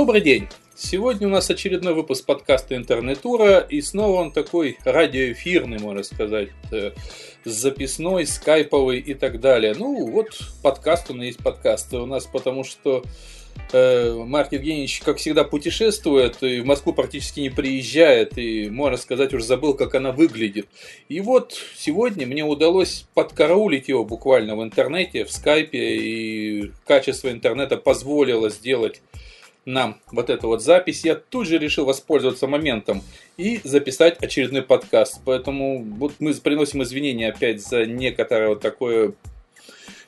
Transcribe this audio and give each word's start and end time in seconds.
Добрый 0.00 0.22
день! 0.22 0.48
Сегодня 0.74 1.28
у 1.28 1.30
нас 1.30 1.50
очередной 1.50 1.92
выпуск 1.92 2.24
подкаста 2.24 2.74
«Интернетура», 2.74 3.58
и 3.58 3.82
снова 3.82 4.22
он 4.22 4.32
такой 4.32 4.78
радиоэфирный, 4.86 5.78
можно 5.78 6.02
сказать, 6.04 6.48
э, 6.72 6.92
записной, 7.44 8.24
скайповый 8.24 8.98
и 8.98 9.12
так 9.12 9.40
далее. 9.40 9.74
Ну, 9.76 10.06
вот 10.10 10.40
подкаст, 10.62 11.10
он 11.10 11.22
и 11.22 11.26
есть 11.26 11.40
подкаст 11.40 11.92
у 11.92 12.06
нас, 12.06 12.24
потому 12.24 12.64
что 12.64 13.04
э, 13.74 14.14
Марк 14.14 14.52
Евгеньевич, 14.52 15.00
как 15.00 15.18
всегда, 15.18 15.44
путешествует 15.44 16.42
и 16.42 16.60
в 16.60 16.64
Москву 16.64 16.94
практически 16.94 17.40
не 17.40 17.50
приезжает, 17.50 18.38
и, 18.38 18.70
можно 18.70 18.96
сказать, 18.96 19.34
уже 19.34 19.44
забыл, 19.44 19.74
как 19.74 19.94
она 19.94 20.12
выглядит. 20.12 20.66
И 21.10 21.20
вот 21.20 21.54
сегодня 21.76 22.26
мне 22.26 22.42
удалось 22.42 23.04
подкараулить 23.12 23.88
его 23.88 24.02
буквально 24.06 24.56
в 24.56 24.62
интернете, 24.62 25.26
в 25.26 25.30
скайпе, 25.30 25.96
и 25.96 26.72
качество 26.86 27.30
интернета 27.30 27.76
позволило 27.76 28.48
сделать 28.48 29.02
нам 29.64 30.00
вот 30.10 30.30
эту 30.30 30.48
вот 30.48 30.62
запись, 30.62 31.04
я 31.04 31.14
тут 31.14 31.46
же 31.46 31.58
решил 31.58 31.84
воспользоваться 31.84 32.46
моментом 32.46 33.02
и 33.36 33.60
записать 33.64 34.18
очередной 34.22 34.62
подкаст. 34.62 35.20
Поэтому 35.24 35.82
вот 35.82 36.14
мы 36.18 36.34
приносим 36.34 36.82
извинения 36.82 37.28
опять 37.28 37.62
за 37.62 37.84
некоторое 37.86 38.48
вот 38.48 38.60
такое 38.60 39.12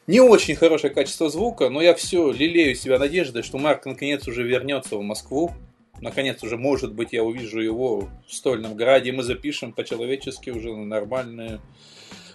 не 0.06 0.20
очень 0.20 0.56
хорошее 0.56 0.92
качество 0.92 1.30
звука, 1.30 1.68
но 1.68 1.80
я 1.80 1.94
все 1.94 2.32
лелею 2.32 2.74
себя 2.74 2.98
надеждой, 2.98 3.42
что 3.42 3.58
Марк 3.58 3.86
наконец 3.86 4.26
уже 4.26 4.42
вернется 4.42 4.96
в 4.96 5.02
Москву. 5.02 5.52
Наконец 6.00 6.42
уже, 6.42 6.56
может 6.56 6.92
быть, 6.92 7.12
я 7.12 7.22
увижу 7.22 7.60
его 7.60 8.08
в 8.26 8.34
Стольном 8.34 8.74
Граде, 8.74 9.10
и 9.10 9.12
мы 9.12 9.22
запишем 9.22 9.72
по-человечески 9.72 10.50
уже 10.50 10.74
нормальные 10.74 11.60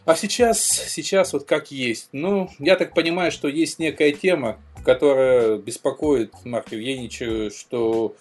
а 0.07 0.15
сейчас, 0.15 0.61
сейчас 0.61 1.33
вот 1.33 1.43
как 1.43 1.69
есть. 1.69 2.07
Ну, 2.13 2.49
я 2.59 2.77
так 2.77 2.93
понимаю, 2.93 3.29
что 3.29 3.49
есть 3.49 3.77
некая 3.77 4.13
тема, 4.13 4.57
которая 4.83 5.57
беспокоит 5.57 6.33
Марка 6.45 6.75
Евгеньевича, 6.75 7.49
что 7.49 8.13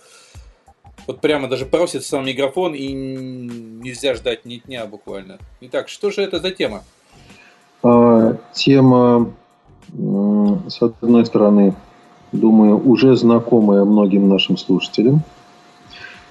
вот 1.07 1.21
прямо 1.21 1.48
даже 1.48 1.67
просит 1.67 2.05
сам 2.05 2.27
микрофон 2.27 2.75
и 2.75 2.93
нельзя 2.93 4.15
ждать 4.15 4.45
ни 4.45 4.57
дня 4.57 4.87
буквально. 4.87 5.39
Итак, 5.61 5.89
что 5.89 6.11
же 6.11 6.23
это 6.23 6.41
за 6.41 6.51
тема? 6.51 6.83
А, 7.83 8.37
тема, 8.53 9.33
с 9.93 10.83
одной 10.83 11.27
стороны, 11.27 11.75
думаю, 12.33 12.79
уже 12.89 13.17
знакомая 13.17 13.85
многим 13.85 14.29
нашим 14.29 14.57
слушателям. 14.57 15.23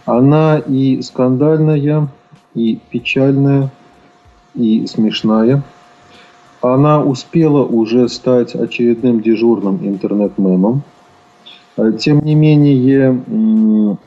Она 0.05 0.59
и 0.59 1.01
скандальная, 1.01 2.09
и 2.53 2.79
печальная, 2.89 3.71
и 4.53 4.85
смешная– 4.87 5.63
она 6.73 7.03
успела 7.03 7.63
уже 7.63 8.07
стать 8.09 8.55
очередным 8.55 9.21
дежурным 9.21 9.79
интернет-мемом. 9.83 10.83
Э, 11.77 11.91
тем 11.99 12.23
не 12.23 12.35
менее, 12.35 13.97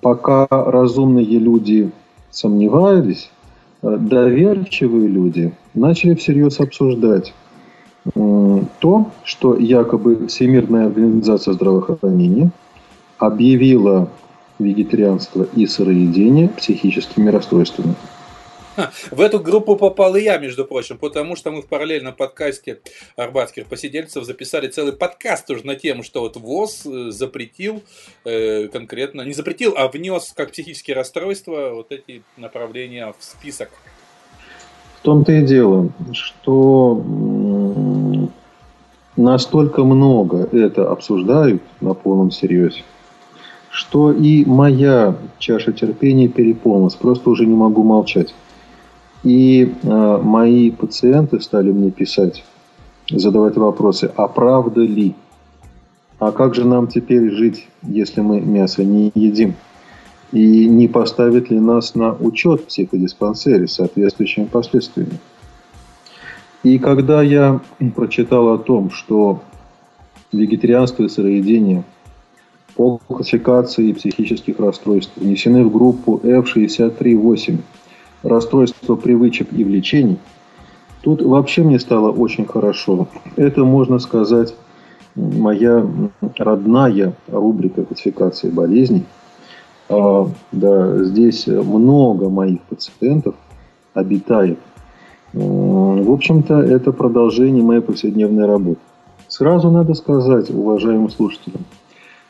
пока 0.00 0.46
разумные 0.50 1.38
люди 1.38 1.90
сомневались, 2.30 3.30
э, 3.82 3.96
доверчивые 3.98 5.08
люди 5.08 5.52
начали 5.74 6.14
всерьез 6.14 6.60
обсуждать 6.60 7.32
то, 8.14 9.10
что 9.24 9.56
якобы 9.56 10.26
Всемирная 10.26 10.86
организация 10.86 11.52
здравоохранения 11.52 12.50
объявила 13.18 14.08
вегетарианство 14.58 15.46
и 15.54 15.66
сыроедение 15.66 16.48
психическими 16.48 17.28
расстройствами. 17.28 17.94
В 19.10 19.20
эту 19.20 19.40
группу 19.40 19.76
попал 19.76 20.16
и 20.16 20.22
я, 20.22 20.38
между 20.38 20.64
прочим, 20.64 20.98
потому 20.98 21.36
что 21.36 21.50
мы 21.50 21.62
в 21.62 21.66
параллельном 21.66 22.14
подкасте 22.14 22.80
арбатских 23.16 23.66
посидельцев 23.66 24.24
записали 24.24 24.68
целый 24.68 24.92
подкаст 24.92 25.50
уже 25.50 25.66
на 25.66 25.74
тему, 25.74 26.02
что 26.02 26.20
вот 26.20 26.36
ВОЗ 26.36 26.86
э, 26.86 27.10
запретил 27.10 27.82
э, 28.24 28.68
конкретно, 28.68 29.22
не 29.22 29.32
запретил, 29.32 29.74
а 29.76 29.88
внес 29.88 30.32
как 30.34 30.52
психические 30.52 30.96
расстройства 30.96 31.70
вот 31.74 31.92
эти 31.92 32.22
направления 32.36 33.12
в 33.18 33.22
список. 33.24 33.70
В 35.00 35.02
том-то 35.02 35.32
и 35.32 35.42
дело, 35.42 35.90
что 36.12 37.02
настолько 39.16 39.84
много 39.84 40.48
это 40.52 40.90
обсуждают 40.90 41.62
на 41.80 41.94
полном 41.94 42.30
серьезе, 42.30 42.82
что 43.70 44.12
и 44.12 44.44
моя 44.44 45.16
чаша 45.38 45.72
терпения 45.72 46.28
переполнилась. 46.28 46.96
Просто 46.96 47.30
уже 47.30 47.46
не 47.46 47.54
могу 47.54 47.82
молчать. 47.82 48.34
И 49.22 49.74
э, 49.82 50.18
мои 50.22 50.70
пациенты 50.70 51.40
стали 51.40 51.70
мне 51.70 51.90
писать, 51.90 52.44
задавать 53.10 53.56
вопросы, 53.56 54.10
а 54.16 54.28
правда 54.28 54.80
ли? 54.80 55.14
А 56.18 56.32
как 56.32 56.54
же 56.54 56.66
нам 56.66 56.86
теперь 56.86 57.30
жить, 57.30 57.68
если 57.82 58.20
мы 58.20 58.40
мясо 58.40 58.84
не 58.84 59.10
едим? 59.14 59.54
И 60.32 60.66
не 60.66 60.86
поставит 60.86 61.50
ли 61.50 61.58
нас 61.58 61.94
на 61.94 62.12
учет 62.12 62.62
в 62.62 62.66
психодиспансере 62.66 63.66
с 63.66 63.74
соответствующими 63.74 64.44
последствиями? 64.44 65.18
И 66.62 66.78
когда 66.78 67.22
я 67.22 67.60
прочитал 67.96 68.48
о 68.50 68.58
том, 68.58 68.90
что 68.90 69.40
вегетарианство 70.32 71.04
и 71.04 71.08
сыроедение 71.08 71.84
по 72.76 72.98
классификации 72.98 73.92
психических 73.92 74.58
расстройств 74.60 75.12
внесены 75.16 75.64
в 75.64 75.72
группу 75.72 76.20
F638, 76.22 77.58
расстройства 78.22 78.96
привычек 78.96 79.52
и 79.52 79.64
влечений, 79.64 80.18
тут 81.02 81.22
вообще 81.22 81.62
мне 81.62 81.78
стало 81.78 82.10
очень 82.10 82.46
хорошо. 82.46 83.08
Это, 83.36 83.64
можно 83.64 83.98
сказать, 83.98 84.54
моя 85.14 85.86
родная 86.36 87.14
рубрика 87.28 87.84
классификации 87.84 88.50
болезней. 88.50 89.04
А, 89.88 90.28
да, 90.52 91.04
здесь 91.04 91.46
много 91.46 92.28
моих 92.28 92.60
пациентов 92.62 93.34
обитает. 93.94 94.58
В 95.32 96.12
общем-то, 96.12 96.60
это 96.60 96.92
продолжение 96.92 97.62
моей 97.62 97.80
повседневной 97.80 98.46
работы. 98.46 98.80
Сразу 99.28 99.70
надо 99.70 99.94
сказать, 99.94 100.50
уважаемым 100.50 101.08
слушателям, 101.08 101.64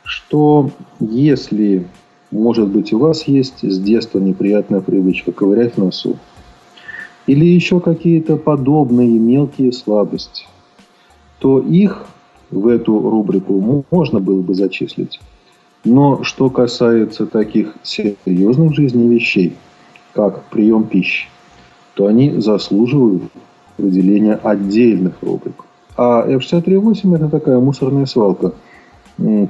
что 0.05 0.71
если 0.99 1.87
может 2.31 2.69
быть, 2.69 2.93
у 2.93 2.99
вас 2.99 3.25
есть 3.25 3.63
с 3.63 3.79
детства 3.79 4.19
неприятная 4.19 4.81
привычка 4.81 5.33
ковырять 5.33 5.77
носу. 5.77 6.17
Или 7.27 7.45
еще 7.45 7.81
какие-то 7.81 8.37
подобные 8.37 9.19
мелкие 9.19 9.73
слабости. 9.73 10.47
То 11.39 11.59
их 11.59 12.07
в 12.51 12.67
эту 12.69 12.99
рубрику 12.99 13.85
можно 13.91 14.21
было 14.21 14.41
бы 14.43 14.55
зачислить. 14.55 15.21
Но 15.85 16.23
что 16.23 16.51
касается 16.51 17.27
таких 17.27 17.75
серьезных 17.83 18.73
в 18.73 18.75
жизни 18.75 19.13
вещей, 19.13 19.57
как 20.13 20.45
прием 20.45 20.85
пищи, 20.85 21.29
то 21.95 22.07
они 22.07 22.41
заслуживают 22.41 23.23
выделения 23.79 24.35
отдельных 24.35 25.15
рубрик. 25.23 25.65
А 25.97 26.27
F638 26.29 27.17
это 27.17 27.29
такая 27.29 27.59
мусорная 27.59 28.07
свалка, 28.07 28.53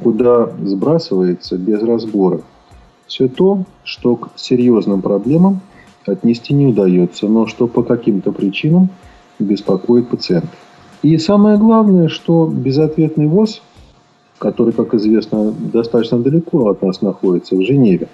куда 0.03 0.51
сбрасывается 0.63 1.57
без 1.57 1.83
разбора 1.83 2.41
все 3.11 3.27
то, 3.27 3.65
что 3.83 4.15
к 4.15 4.31
серьезным 4.37 5.03
проблемам 5.03 5.61
отнести 6.07 6.55
не 6.55 6.67
удается, 6.67 7.27
но 7.27 7.47
что 7.47 7.67
по 7.67 7.83
каким-то 7.83 8.31
причинам 8.31 8.89
беспокоит 9.41 10.09
пациентов. 10.09 10.57
И 11.03 11.19
самое 11.19 11.59
главное, 11.59 12.09
что 12.09 12.47
безответный 12.47 13.27
ВОЗ, 13.27 13.63
который, 14.39 14.73
как 14.73 14.95
известно, 14.95 15.51
достаточно 15.51 16.19
далеко 16.19 16.69
от 16.69 16.83
нас 16.83 17.03
находится, 17.03 17.57
в 17.57 17.63
Женеве, 17.63 18.07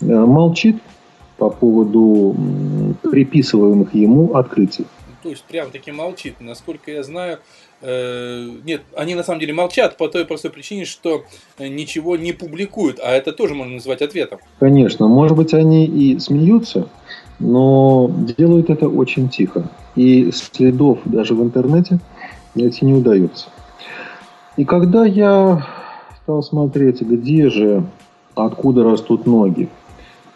э, 0.00 0.04
молчит 0.04 0.76
по 1.36 1.50
поводу 1.50 2.36
приписываемых 3.02 3.92
ему 3.94 4.34
открытий. 4.34 4.86
То 5.22 5.30
есть 5.30 5.42
прям 5.44 5.70
таки 5.70 5.90
молчит. 5.90 6.36
Насколько 6.38 6.92
я 6.92 7.02
знаю, 7.02 7.38
нет, 7.82 8.82
они 8.96 9.14
на 9.14 9.24
самом 9.24 9.40
деле 9.40 9.52
молчат 9.52 9.96
по 9.96 10.08
той 10.08 10.24
простой 10.24 10.50
причине, 10.50 10.84
что 10.84 11.24
ничего 11.58 12.16
не 12.16 12.32
публикуют, 12.32 13.00
а 13.02 13.10
это 13.10 13.32
тоже 13.32 13.54
можно 13.54 13.74
назвать 13.74 14.02
ответом. 14.02 14.38
Конечно, 14.60 15.08
может 15.08 15.36
быть, 15.36 15.52
они 15.52 15.86
и 15.86 16.18
смеются, 16.20 16.88
но 17.38 18.10
делают 18.38 18.70
это 18.70 18.88
очень 18.88 19.28
тихо. 19.28 19.68
И 19.96 20.30
следов 20.30 21.00
даже 21.04 21.34
в 21.34 21.42
интернете 21.42 21.98
найти 22.54 22.84
не 22.84 22.94
удается. 22.94 23.48
И 24.56 24.64
когда 24.64 25.04
я 25.04 25.66
стал 26.22 26.42
смотреть, 26.42 27.00
где 27.02 27.50
же, 27.50 27.84
откуда 28.34 28.84
растут 28.84 29.26
ноги, 29.26 29.68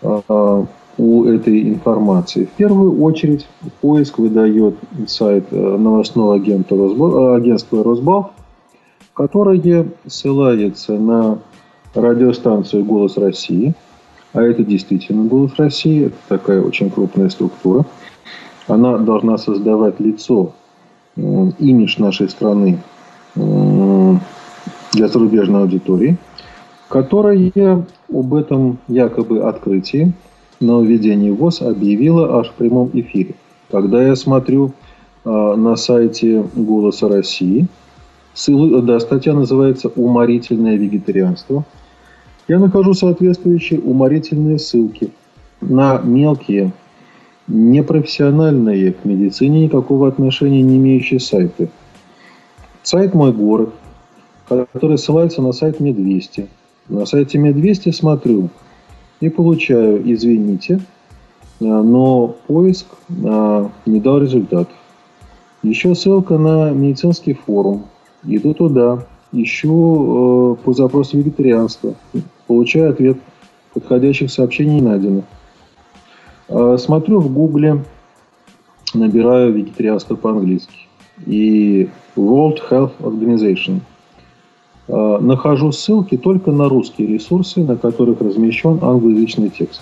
а, 0.02 0.66
у 0.98 1.25
этой 1.25 1.69
информации. 1.69 2.46
В 2.46 2.50
первую 2.50 3.02
очередь 3.02 3.46
поиск 3.81 4.19
выдает 4.19 4.76
сайт 5.06 5.46
э, 5.50 5.56
новостного 5.56 6.34
э, 6.37 7.37
агентства 7.37 7.84
Росбал, 7.84 8.32
которое 9.14 9.87
ссылается 10.06 10.93
на 10.94 11.38
радиостанцию 11.94 12.84
«Голос 12.84 13.16
России», 13.19 13.75
а 14.32 14.43
это 14.43 14.64
действительно 14.64 15.25
«Голос 15.25 15.52
России», 15.58 16.06
это 16.06 16.16
такая 16.28 16.62
очень 16.62 16.90
крупная 16.90 17.28
структура. 17.28 17.84
Она 18.69 18.98
должна 18.98 19.38
создавать 19.38 20.00
лицо, 20.00 20.52
имидж 21.16 21.96
нашей 21.98 22.28
страны 22.28 22.78
для 23.34 25.08
зарубежной 25.08 25.62
аудитории. 25.62 26.19
которая 26.88 27.84
об 28.12 28.34
этом 28.34 28.78
якобы 28.88 29.43
открытии 29.43 30.12
на 30.61 30.81
введении 30.81 31.31
ВОЗ 31.31 31.62
объявила 31.62 32.38
аж 32.38 32.49
в 32.49 32.53
прямом 32.55 32.91
эфире. 32.93 33.35
Когда 33.70 34.03
я 34.03 34.17
смотрю 34.17 34.73
э, 35.25 35.29
на 35.31 35.76
сайте 35.76 36.44
«Голоса 36.55 37.08
России», 37.08 37.67
ссыл, 38.35 38.82
да, 38.82 39.00
статья 39.00 39.35
называется 39.35 39.88
«Уморительное 39.88 40.76
вегетарианство», 40.76 41.64
я 42.49 42.58
нахожу 42.61 42.94
соответствующие 42.94 43.81
уморительные 43.81 44.58
ссылки 44.58 45.11
на 45.61 45.99
мелкие, 45.99 46.73
непрофессиональные 47.49 48.93
к 48.93 49.05
медицине 49.05 49.64
никакого 49.64 50.06
отношения 50.06 50.62
не 50.62 50.76
имеющие 50.76 51.19
сайты. 51.19 51.69
Сайт 52.82 53.14
«Мой 53.14 53.32
город», 53.32 53.70
который 54.49 54.97
ссылается 54.97 55.43
на 55.43 55.53
сайт 55.53 55.81
Мне200. 55.81 56.47
На 56.88 57.05
сайте 57.05 57.38
Мне200 57.38 57.93
смотрю 57.93 58.49
и 59.20 59.28
получаю, 59.28 60.02
извините, 60.12 60.80
но 61.60 62.34
поиск 62.46 62.86
не 63.08 64.00
дал 64.00 64.18
результатов. 64.18 64.74
Еще 65.62 65.94
ссылка 65.94 66.38
на 66.38 66.70
медицинский 66.70 67.32
форум. 67.34 67.86
Иду 68.24 68.54
туда, 68.54 69.06
ищу 69.32 70.58
по 70.64 70.72
запросу 70.72 71.18
вегетарианства. 71.18 71.94
Получаю 72.46 72.90
ответ. 72.90 73.16
Подходящих 73.74 74.30
сообщений 74.30 74.80
найдено. 74.80 75.22
Смотрю 76.78 77.20
в 77.20 77.32
гугле, 77.32 77.84
набираю 78.94 79.52
вегетарианство 79.52 80.14
по-английски. 80.14 80.88
И 81.26 81.88
World 82.16 82.58
Health 82.70 82.92
Organization. 83.00 83.80
Нахожу 84.88 85.72
ссылки 85.72 86.16
только 86.16 86.52
на 86.52 86.68
русские 86.68 87.08
ресурсы, 87.08 87.60
на 87.64 87.76
которых 87.76 88.20
размещен 88.20 88.78
англоязычный 88.82 89.50
текст. 89.50 89.80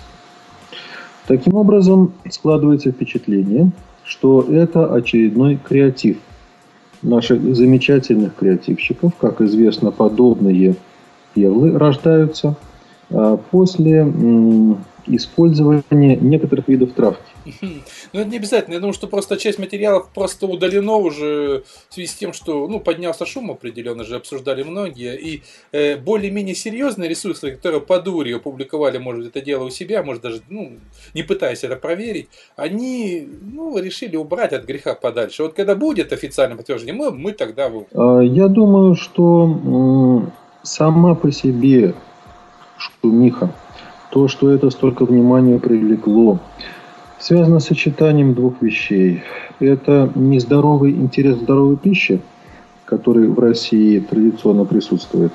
Таким 1.27 1.55
образом, 1.55 2.13
складывается 2.29 2.91
впечатление, 2.91 3.71
что 4.03 4.41
это 4.41 4.93
очередной 4.93 5.57
креатив 5.57 6.17
наших 7.01 7.55
замечательных 7.55 8.35
креативщиков. 8.35 9.13
Как 9.19 9.41
известно, 9.41 9.91
подобные 9.91 10.75
перлы 11.33 11.77
рождаются 11.77 12.55
а, 13.11 13.37
после 13.37 14.03
использование 15.07 16.15
некоторых 16.15 16.67
видов 16.67 16.93
травки. 16.93 17.21
Ну, 17.61 18.19
это 18.21 18.29
не 18.29 18.37
обязательно. 18.37 18.75
Я 18.75 18.79
думаю, 18.79 18.93
что 18.93 19.07
просто 19.07 19.37
часть 19.37 19.59
материалов 19.59 20.09
просто 20.13 20.47
удалено 20.47 20.97
уже 20.97 21.63
в 21.89 21.93
связи 21.93 22.07
с 22.07 22.15
тем, 22.15 22.33
что 22.33 22.67
ну, 22.67 22.79
поднялся 22.79 23.25
шум 23.25 23.51
определенно 23.51 24.03
же, 24.03 24.15
обсуждали 24.15 24.63
многие. 24.63 25.15
И 25.17 25.43
э, 25.71 25.97
более-менее 25.97 26.55
серьезные 26.55 27.09
ресурсы, 27.09 27.51
которые 27.51 27.81
по 27.81 27.99
дуре 27.99 28.35
опубликовали, 28.35 28.97
может, 28.97 29.27
это 29.27 29.41
дело 29.41 29.65
у 29.65 29.69
себя, 29.69 30.03
может, 30.03 30.23
даже 30.23 30.41
ну, 30.49 30.73
не 31.13 31.23
пытаясь 31.23 31.63
это 31.63 31.75
проверить, 31.75 32.29
они 32.55 33.27
ну, 33.41 33.77
решили 33.77 34.15
убрать 34.15 34.53
от 34.53 34.65
греха 34.65 34.95
подальше. 34.95 35.43
Вот 35.43 35.53
когда 35.53 35.75
будет 35.75 36.13
официальное 36.13 36.57
подтверждение, 36.57 36.95
мы, 36.95 37.11
мы 37.11 37.31
тогда... 37.33 37.71
А, 37.93 38.19
я 38.21 38.47
думаю, 38.47 38.95
что 38.95 40.31
сама 40.63 41.15
по 41.15 41.31
себе 41.31 41.93
шумиха 42.77 43.53
то, 44.15 44.29
что 44.29 44.49
это 44.49 44.69
столько 44.69 45.03
внимания 45.03 45.59
привлекло, 45.59 46.39
связано 47.19 47.59
с 47.59 47.65
сочетанием 47.65 48.33
двух 48.33 48.61
вещей. 48.61 49.23
Это 49.59 50.09
нездоровый 50.15 50.91
интерес 50.91 51.35
к 51.35 51.41
здоровой 51.41 51.75
пище, 51.75 52.21
который 52.85 53.27
в 53.27 53.37
России 53.37 53.99
традиционно 53.99 54.63
присутствует. 54.63 55.33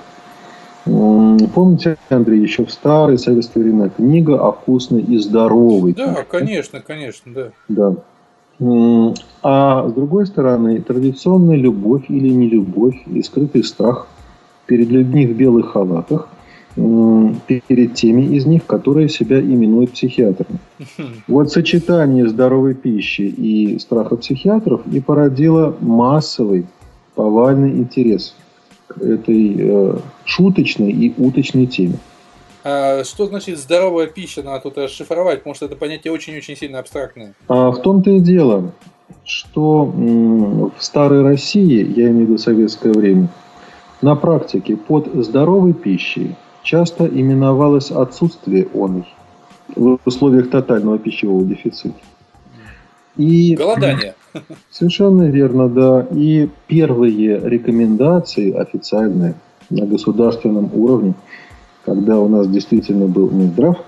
Помните, 0.86 1.98
Андрей, 2.08 2.40
еще 2.40 2.64
в 2.64 2.70
старые 2.70 3.18
советские 3.18 3.64
времена 3.64 3.90
книга 3.90 4.40
о 4.40 4.52
вкусной 4.52 5.02
и 5.02 5.18
здоровой 5.18 5.92
Да, 5.92 6.14
пище. 6.14 6.26
конечно, 6.30 6.80
конечно, 6.80 7.32
да. 7.34 7.50
Да. 7.68 9.14
А 9.42 9.88
с 9.90 9.92
другой 9.92 10.26
стороны, 10.26 10.80
традиционная 10.80 11.56
любовь 11.56 12.04
или 12.08 12.30
нелюбовь 12.30 13.02
и 13.08 13.22
скрытый 13.22 13.62
страх 13.62 14.06
перед 14.64 14.88
людьми 14.88 15.26
в 15.26 15.36
белых 15.36 15.72
халатах– 15.72 16.28
перед 16.76 17.94
теми 17.94 18.36
из 18.36 18.46
них, 18.46 18.64
которые 18.66 19.08
себя 19.08 19.40
именуют 19.40 19.92
психиатрами. 19.92 20.58
Вот 21.26 21.50
сочетание 21.50 22.28
здоровой 22.28 22.74
пищи 22.74 23.22
и 23.22 23.78
страха 23.78 24.16
психиатров 24.16 24.82
и 24.86 25.00
породило 25.00 25.76
массовый 25.80 26.66
повальный 27.14 27.70
интерес 27.70 28.34
к 28.86 28.98
этой 28.98 29.56
э, 29.58 29.98
шуточной 30.24 30.90
и 30.90 31.14
уточной 31.16 31.66
теме. 31.66 31.98
А 32.62 33.04
что 33.04 33.26
значит 33.26 33.58
здоровая 33.58 34.06
пища? 34.06 34.42
Надо 34.42 34.62
тут 34.62 34.78
расшифровать, 34.78 35.38
потому 35.38 35.54
что 35.54 35.66
это 35.66 35.76
понятие 35.76 36.12
очень-очень 36.12 36.56
сильно 36.56 36.78
абстрактное. 36.78 37.34
А 37.48 37.70
в 37.70 37.80
том-то 37.80 38.10
и 38.10 38.20
дело, 38.20 38.72
что 39.24 39.84
в 39.84 40.72
старой 40.78 41.22
России, 41.22 41.86
я 41.96 42.10
имею 42.10 42.26
в 42.26 42.28
виду 42.28 42.38
советское 42.38 42.92
время, 42.92 43.28
на 44.02 44.14
практике 44.14 44.76
под 44.76 45.08
здоровой 45.14 45.72
пищей 45.72 46.36
часто 46.70 47.04
именовалось 47.06 47.90
отсутствие 47.90 48.68
оной 48.72 49.04
в 49.74 49.98
условиях 50.04 50.50
тотального 50.50 50.98
пищевого 50.98 51.44
дефицита. 51.44 51.96
И 53.16 53.56
Голодание. 53.56 54.14
Совершенно 54.70 55.24
верно, 55.24 55.68
да. 55.68 56.06
И 56.12 56.48
первые 56.68 57.40
рекомендации 57.40 58.52
официальные 58.52 59.34
на 59.68 59.84
государственном 59.86 60.70
уровне, 60.72 61.14
когда 61.84 62.20
у 62.20 62.28
нас 62.28 62.46
действительно 62.46 63.06
был 63.06 63.30
Минздрав, 63.30 63.78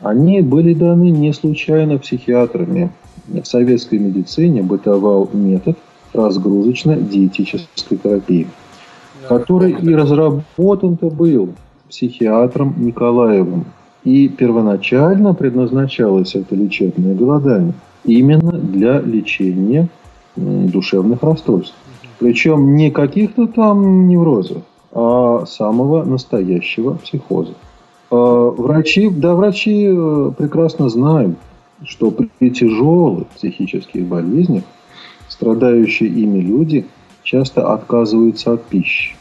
они 0.00 0.40
были 0.40 0.72
даны 0.72 1.10
не 1.10 1.32
случайно 1.34 1.98
психиатрами. 1.98 2.90
В 3.26 3.44
советской 3.44 3.98
медицине 3.98 4.62
бытовал 4.62 5.28
метод 5.32 5.76
разгрузочно-диетической 6.14 7.98
терапии, 7.98 8.48
который 9.28 9.72
и 9.72 9.94
разработан-то 9.94 11.10
был 11.10 11.50
психиатром 11.92 12.74
Николаевым. 12.78 13.66
И 14.02 14.28
первоначально 14.28 15.34
предназначалось 15.34 16.34
это 16.34 16.56
лечебное 16.56 17.14
голодание 17.14 17.74
именно 18.04 18.52
для 18.52 19.00
лечения 19.00 19.88
душевных 20.34 21.22
расстройств. 21.22 21.76
Причем 22.18 22.74
не 22.74 22.90
каких-то 22.90 23.46
там 23.46 24.08
неврозов, 24.08 24.62
а 24.90 25.44
самого 25.46 26.04
настоящего 26.04 26.94
психоза. 26.94 27.54
А 28.10 28.50
врачи, 28.50 29.08
да, 29.08 29.34
врачи 29.34 29.86
э, 29.88 30.32
прекрасно 30.36 30.88
знают, 30.88 31.36
что 31.84 32.10
при 32.10 32.50
тяжелых 32.50 33.28
психических 33.28 34.04
болезнях 34.06 34.64
страдающие 35.28 36.08
ими 36.08 36.40
люди 36.40 36.86
часто 37.22 37.72
отказываются 37.72 38.52
от 38.52 38.64
пищи. 38.64 39.14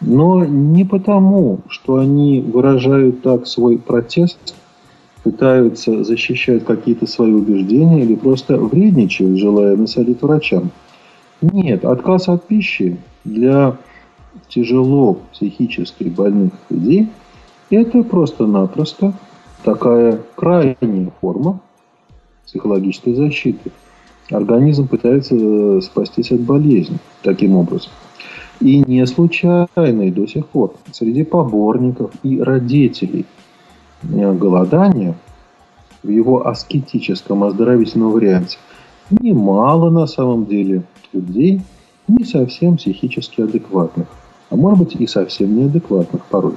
Но 0.00 0.44
не 0.44 0.84
потому, 0.84 1.60
что 1.68 1.96
они 1.96 2.40
выражают 2.40 3.22
так 3.22 3.46
свой 3.46 3.78
протест, 3.78 4.54
пытаются 5.24 6.04
защищать 6.04 6.64
какие-то 6.64 7.06
свои 7.06 7.32
убеждения 7.32 8.02
или 8.02 8.14
просто 8.14 8.56
вредничают, 8.56 9.38
желая 9.38 9.76
насолить 9.76 10.22
врачам. 10.22 10.70
Нет, 11.40 11.84
отказ 11.84 12.28
от 12.28 12.46
пищи 12.46 12.96
для 13.24 13.76
тяжело 14.48 15.18
психически 15.32 16.04
больных 16.04 16.52
людей– 16.70 17.08
это 17.70 18.02
просто-напросто 18.02 19.12
такая 19.62 20.20
крайняя 20.36 21.12
форма 21.20 21.60
психологической 22.46 23.14
защиты. 23.14 23.70
Организм 24.30 24.88
пытается 24.88 25.80
спастись 25.82 26.32
от 26.32 26.40
болезни 26.40 26.98
таким 27.22 27.56
образом. 27.56 27.92
И 28.60 28.82
не 28.86 29.06
случайный 29.06 30.10
до 30.10 30.26
сих 30.26 30.46
пор 30.48 30.74
среди 30.92 31.22
поборников 31.22 32.10
и 32.24 32.40
родителей 32.40 33.24
э, 34.02 34.32
голодания 34.32 35.14
в 36.02 36.08
его 36.08 36.46
аскетическом 36.46 37.44
оздоровительном 37.44 38.10
варианте 38.10 38.58
немало 39.10 39.90
на 39.90 40.06
самом 40.06 40.46
деле 40.46 40.82
людей 41.12 41.60
не 42.08 42.24
совсем 42.24 42.76
психически 42.76 43.42
адекватных, 43.42 44.08
а 44.50 44.56
может 44.56 44.78
быть 44.80 44.96
и 44.96 45.06
совсем 45.06 45.56
неадекватных 45.56 46.24
порой. 46.26 46.54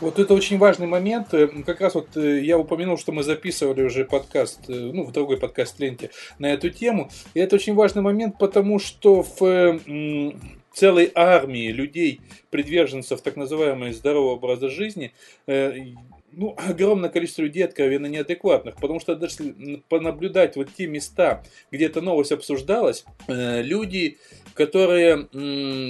Вот 0.00 0.18
это 0.18 0.32
очень 0.34 0.58
важный 0.58 0.86
момент. 0.86 1.32
Э, 1.32 1.48
как 1.64 1.80
раз 1.80 1.94
вот 1.94 2.16
э, 2.16 2.40
я 2.42 2.58
упомянул, 2.58 2.98
что 2.98 3.12
мы 3.12 3.22
записывали 3.22 3.82
уже 3.82 4.04
подкаст, 4.04 4.60
ну, 4.68 5.04
в 5.04 5.12
другой 5.12 5.38
подкаст-ленте 5.38 6.10
на 6.38 6.52
эту 6.52 6.70
тему. 6.70 7.10
И 7.34 7.40
это 7.40 7.56
очень 7.56 7.74
важный 7.74 8.02
момент, 8.02 8.36
потому 8.38 8.78
что 8.78 9.22
в 9.22 9.80
целой 10.78 11.10
армии 11.14 11.72
людей, 11.72 12.20
приверженцев 12.50 13.20
так 13.20 13.34
называемой 13.36 13.92
здорового 13.92 14.34
образа 14.34 14.68
жизни, 14.68 15.12
э, 15.48 15.86
ну, 16.30 16.54
огромное 16.56 17.10
количество 17.10 17.42
людей 17.42 17.64
откровенно 17.64 18.06
неадекватных, 18.06 18.76
потому 18.76 19.00
что 19.00 19.16
даже 19.16 19.82
понаблюдать 19.88 20.54
вот 20.54 20.68
те 20.72 20.86
места, 20.86 21.42
где 21.72 21.86
эта 21.86 22.00
новость 22.00 22.30
обсуждалась, 22.30 23.04
э, 23.26 23.60
люди, 23.62 24.18
которые, 24.58 25.28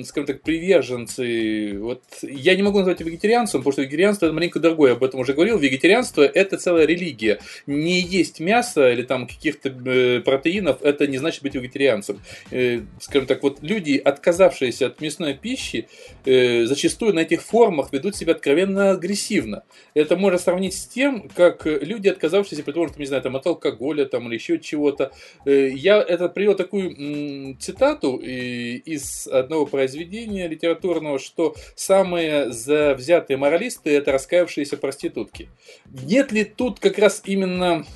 скажем 0.05 0.27
так, 0.27 0.43
приверженцы, 0.43 1.79
вот 1.79 2.03
я 2.23 2.55
не 2.55 2.63
могу 2.63 2.79
назвать 2.79 3.01
вегетарианцем, 3.01 3.61
потому 3.61 3.73
что 3.73 3.81
вегетарианство 3.83 4.27
это 4.27 4.35
маленько 4.35 4.61
другое, 4.61 4.93
об 4.93 5.03
этом 5.03 5.21
уже 5.21 5.33
говорил, 5.33 5.59
вегетарианство 5.59 6.23
это 6.23 6.59
целая 6.59 6.85
религия. 6.85 7.41
Не 7.67 7.99
есть 7.99 8.41
мясо 8.41 8.93
или 8.93 9.03
там 9.03 9.27
каких-то 9.27 9.71
э, 9.71 10.21
протеинов, 10.21 10.83
это 10.83 11.07
не 11.07 11.17
значит 11.17 11.43
быть 11.43 11.55
вегетарианцем. 11.55 12.21
Э, 12.51 12.83
скажем 13.01 13.27
так, 13.27 13.43
вот 13.43 13.59
люди, 13.63 13.97
отказавшиеся 13.97 14.89
от 14.89 15.01
мясной 15.01 15.33
пищи, 15.33 15.89
зачастую 16.25 17.15
на 17.15 17.21
этих 17.21 17.43
формах 17.43 17.91
ведут 17.93 18.17
себя 18.17 18.33
откровенно 18.33 18.91
агрессивно. 18.91 19.63
Это 19.95 20.17
можно 20.17 20.39
сравнить 20.39 20.75
с 20.75 20.87
тем, 20.87 21.31
как 21.35 21.65
люди, 21.65 22.09
отказавшиеся, 22.09 22.63
предположим, 22.63 22.97
не 22.99 23.07
знаю, 23.07 23.23
там, 23.23 23.37
от 23.37 23.47
алкоголя 23.47 24.05
там, 24.05 24.29
или 24.29 24.35
еще 24.35 24.59
чего-то. 24.59 25.11
Э, 25.47 25.71
я 25.71 26.03
это 26.03 26.29
привел 26.29 26.55
такую 26.55 27.57
цитату 27.59 28.21
из 28.59 29.27
одного 29.27 29.67
произведения 29.67 30.49
литературного, 30.49 31.19
что 31.19 31.55
самые 31.75 32.53
завзятые 32.53 33.37
моралисты– 33.37 33.91
это 33.97 34.13
раскаявшиеся 34.13 34.77
проститутки. 34.77 35.49
Нет 35.87 36.33
ли 36.33 36.45
тут 36.45 36.81
как 36.81 36.99
раз 36.99 37.23
именно 37.25 37.87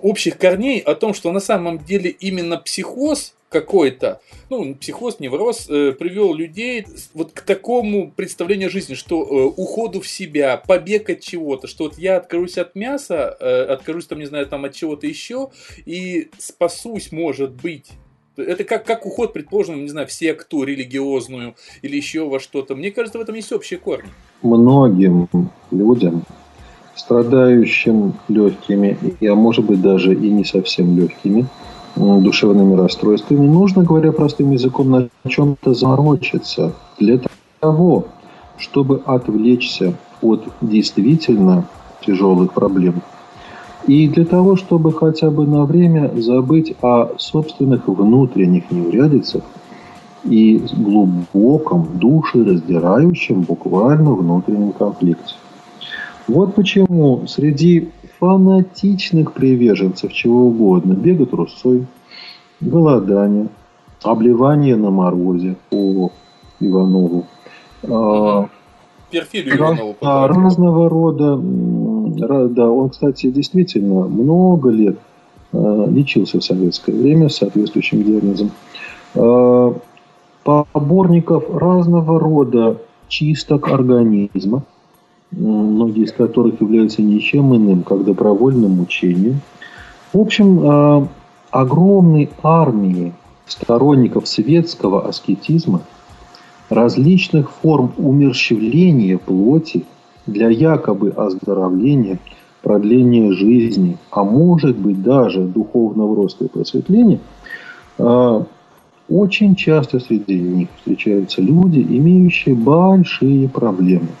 общих 0.00 0.38
корней 0.38 0.80
о 0.80 0.94
том, 0.94 1.14
что 1.14 1.32
на 1.32 1.40
самом 1.40 1.78
деле 1.78 2.10
именно 2.10 2.56
психоз 2.58 3.34
какой-то, 3.48 4.20
ну, 4.50 4.74
психоз, 4.74 5.20
невроз, 5.20 5.68
э, 5.70 5.92
привел 5.92 6.34
людей 6.34 6.86
вот 7.14 7.32
к 7.32 7.40
такому 7.40 8.10
представлению 8.10 8.70
жизни, 8.70 8.94
что 8.94 9.22
э, 9.22 9.54
уходу 9.56 10.00
в 10.00 10.08
себя, 10.08 10.56
побег 10.58 11.08
от 11.08 11.20
чего-то, 11.20 11.66
что 11.66 11.84
вот 11.84 11.98
я 11.98 12.18
откажусь 12.18 12.58
от 12.58 12.74
мяса, 12.74 13.36
э, 13.40 13.62
откажусь 13.64 14.06
там, 14.06 14.18
не 14.18 14.26
знаю, 14.26 14.46
там 14.46 14.64
от 14.64 14.74
чего-то 14.74 15.06
еще, 15.06 15.50
и 15.86 16.28
спасусь, 16.38 17.10
может 17.10 17.52
быть, 17.52 17.86
это 18.38 18.64
как, 18.64 18.84
как 18.84 19.06
уход, 19.06 19.32
предположим, 19.32 19.82
не 19.82 19.88
знаю, 19.88 20.06
в 20.06 20.12
секту 20.12 20.62
религиозную 20.62 21.54
или 21.82 21.96
еще 21.96 22.28
во 22.28 22.40
что-то. 22.40 22.74
Мне 22.74 22.90
кажется, 22.90 23.18
в 23.18 23.22
этом 23.22 23.34
есть 23.34 23.52
общие 23.52 23.78
корни. 23.78 24.08
Многим 24.42 25.28
людям, 25.70 26.22
страдающим 26.94 28.14
легкими, 28.28 28.96
а 29.26 29.34
может 29.34 29.64
быть 29.64 29.80
даже 29.80 30.14
и 30.14 30.30
не 30.30 30.44
совсем 30.44 30.96
легкими, 30.96 31.46
душевными 31.96 32.74
расстройствами, 32.74 33.46
нужно, 33.46 33.82
говоря 33.82 34.12
простым 34.12 34.52
языком, 34.52 34.90
на 34.90 35.08
чем-то 35.28 35.74
заморочиться 35.74 36.72
для 36.98 37.20
того, 37.58 38.06
чтобы 38.56 39.02
отвлечься 39.04 39.94
от 40.22 40.44
действительно 40.60 41.66
тяжелых 42.06 42.52
проблем. 42.52 43.02
И 43.88 44.06
для 44.06 44.26
того, 44.26 44.56
чтобы 44.56 44.92
хотя 44.92 45.30
бы 45.30 45.46
на 45.46 45.64
время 45.64 46.12
забыть 46.20 46.74
о 46.82 47.14
собственных 47.16 47.88
внутренних 47.88 48.70
неурядицах 48.70 49.42
и 50.24 50.62
глубоком, 50.76 51.88
душераздирающем 51.94 53.40
буквально 53.40 54.12
внутреннем 54.12 54.72
конфликте. 54.72 55.34
Вот 56.26 56.54
почему 56.54 57.26
среди 57.26 57.88
фанатичных 58.18 59.32
приверженцев 59.32 60.12
чего 60.12 60.48
угодно. 60.48 60.92
Бега 60.92 61.24
трусой, 61.24 61.86
голодание, 62.60 63.48
обливание 64.02 64.76
на 64.76 64.90
морозе 64.90 65.56
по 65.70 66.12
Иванову. 66.60 67.24
А, 69.08 69.12
Перфилию 69.12 69.56
Иванову. 69.56 69.96
А, 70.00 70.28
разного 70.28 70.88
рода. 70.88 71.36
Да, 72.48 72.70
он, 72.70 72.90
кстати, 72.90 73.30
действительно 73.30 74.06
много 74.06 74.70
лет 74.70 74.98
а, 75.52 75.86
лечился 75.88 76.40
в 76.40 76.44
советское 76.44 76.92
время 76.92 77.28
с 77.28 77.36
соответствующим 77.36 78.02
диагнозом. 78.02 78.50
Поборников 80.44 81.44
разного 81.54 82.18
рода 82.18 82.78
чисток 83.08 83.68
организма– 83.68 84.62
многие 85.30 86.04
из 86.04 86.12
которых 86.12 86.60
являются 86.60 87.02
ничем 87.02 87.54
иным, 87.54 87.82
как 87.82 88.04
добровольным 88.04 88.80
учением. 88.80 89.40
В 90.12 90.20
общем, 90.20 90.60
а, 90.62 91.08
огромной 91.50 92.30
армии 92.42 93.12
сторонников 93.46 94.28
светского 94.28 95.06
аскетизма, 95.06 95.82
различных 96.68 97.50
форм 97.50 97.92
умерщвления 97.96 99.18
плоти 99.18 99.84
для 100.26 100.48
якобы 100.48 101.10
оздоровления, 101.10 102.18
продления 102.62 103.32
жизни, 103.32 103.96
а 104.10 104.24
может 104.24 104.76
быть 104.76 105.02
даже 105.02 105.42
духовного 105.42 106.16
роста 106.16 106.44
и 106.44 106.48
просветления, 106.48 107.20
а, 107.98 108.44
очень 109.08 109.54
часто 109.54 110.00
среди 110.00 110.38
них 110.38 110.68
встречаются 110.76 111.40
люди, 111.40 111.80
имеющие 111.80 112.54
большие 112.54 113.48
проблемы– 113.48 114.08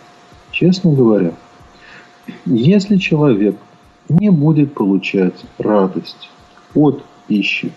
Честно 0.50 0.92
говоря, 0.92 1.34
если 2.44 2.96
человек 2.96 3.56
не 4.08 4.30
будет 4.30 4.74
получать 4.74 5.34
радость 5.58 6.30
от 6.74 7.04
пищи 7.26 7.72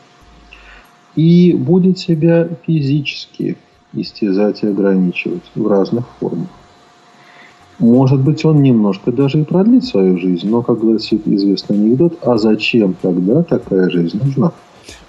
и 1.16 1.54
будет 1.54 2.00
себя 2.00 2.50
физически 2.66 3.58
истязать 3.94 4.64
и 4.64 4.68
ограничивать 4.68 5.44
в 5.56 5.68
разных 5.68 6.06
формах, 6.20 6.48
может 7.82 8.20
быть, 8.20 8.46
он 8.46 8.62
немножко 8.62 9.12
даже 9.12 9.42
и 9.42 9.44
продлит 9.44 9.84
свою 9.84 10.20
жизнь, 10.20 10.48
но, 10.48 10.62
как 10.62 10.80
гласит 10.80 11.28
известный 11.28 11.78
анекдот, 11.78 12.20
а 12.22 12.38
зачем 12.38 12.94
тогда 13.02 13.42
такая 13.42 13.90
жизнь 13.90 14.20
нужна? 14.24 14.52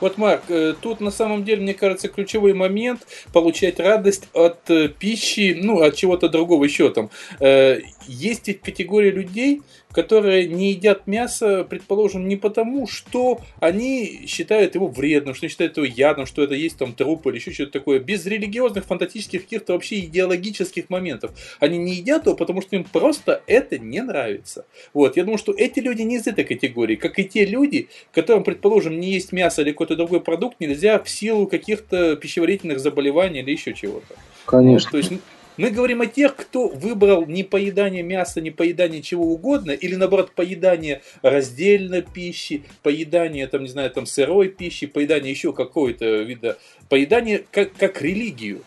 Вот, 0.02 0.18
Марк, 0.18 0.42
э, 0.49 0.75
тут 0.80 1.00
на 1.00 1.12
самом 1.12 1.44
деле, 1.44 1.62
мне 1.62 1.75
кажется, 1.75 2.09
ключевой 2.09 2.54
момент 2.54 3.06
получать 3.32 3.78
радость 3.78 4.28
от 4.32 4.68
э, 4.68 4.88
пищи, 4.88 5.56
ну, 5.56 5.80
от 5.80 5.94
чего-то 5.94 6.28
другого 6.28 6.64
еще 6.64 6.90
там. 6.90 7.09
Э, 7.38 7.78
есть 8.09 8.61
категория 8.62 9.12
людей, 9.12 9.62
которые 9.92 10.49
не 10.49 10.73
едят 10.73 11.06
мясо, 11.06 11.64
предположим, 11.64 12.26
не 12.26 12.37
потому, 12.37 12.87
что 12.87 13.40
они 13.61 14.23
считают 14.26 14.75
его 14.75 14.88
вредным, 14.88 15.35
что 15.35 15.44
они 15.44 15.50
считают 15.50 15.76
его 15.76 15.87
ядом, 15.87 16.26
что 16.26 16.42
это 16.42 16.54
есть 16.54 16.78
там 16.78 16.94
труп 16.94 17.26
или 17.28 17.37
еще 17.37 17.52
что-то 17.52 17.73
такое, 17.73 18.00
без 18.00 18.26
религиозных, 18.26 18.85
фантастических, 18.85 19.42
каких-то 19.42 19.75
вообще 19.75 20.00
идеологических 20.00 20.90
моментов. 20.90 21.32
Они 21.61 21.78
не 21.78 21.94
едят 21.94 22.26
его, 22.26 22.35
потому 22.35 22.62
что 22.62 22.75
им 22.75 22.85
просто 22.85 23.42
это 23.47 23.78
не 23.78 24.02
нравится. 24.02 24.66
Вот, 24.94 25.16
я 25.16 25.25
думаю, 25.25 25.38
что 25.38 25.52
эти 25.52 25.80
люди 25.80 26.02
не 26.02 26.16
из 26.16 26.26
этой 26.26 26.44
категории, 26.44 26.97
как 26.97 27.18
и 27.18 27.25
те 27.25 27.44
люди, 27.44 27.88
которым, 28.12 28.44
предположим, 28.44 28.99
не 28.99 29.12
есть 29.12 29.32
мясо 29.32 29.62
или 29.62 29.71
какой-то 29.71 29.92
другой 29.97 30.21
продукт 30.21 30.61
нельзя 30.61 30.99
в 30.99 31.09
силу 31.09 31.47
каких-то 31.47 32.17
пищеварительных 32.17 32.81
заболеваний 32.81 33.41
или 33.41 33.51
еще 33.51 33.75
чего-то. 33.75 34.15
Конечно. 34.47 34.91
То 34.91 34.97
есть, 34.99 35.13
мы 35.57 35.71
говорим 35.71 36.01
о 36.01 36.07
тех, 36.07 36.35
кто 36.35 36.69
выбрал 36.69 37.27
не 37.27 37.43
поедание 37.43 38.03
мяса, 38.03 38.41
не 38.41 38.51
поедание 38.51 39.03
чего 39.03 39.27
угодно, 39.27 39.73
или 39.73 39.95
наоборот 39.97 40.33
поедание 40.35 41.03
раздельной 41.23 42.03
пищи, 42.03 42.65
поедание, 42.83 43.47
там, 43.47 43.63
не 43.63 43.69
знаю, 43.69 43.91
там, 43.91 44.07
сырой 44.07 44.49
пищи, 44.49 44.87
поедание 44.87 45.31
еще 45.31 45.53
какого-то 45.53 46.23
вида, 46.23 46.57
поедание 46.89 47.45
как, 47.51 47.73
как 47.75 48.01
религию. 48.01 48.63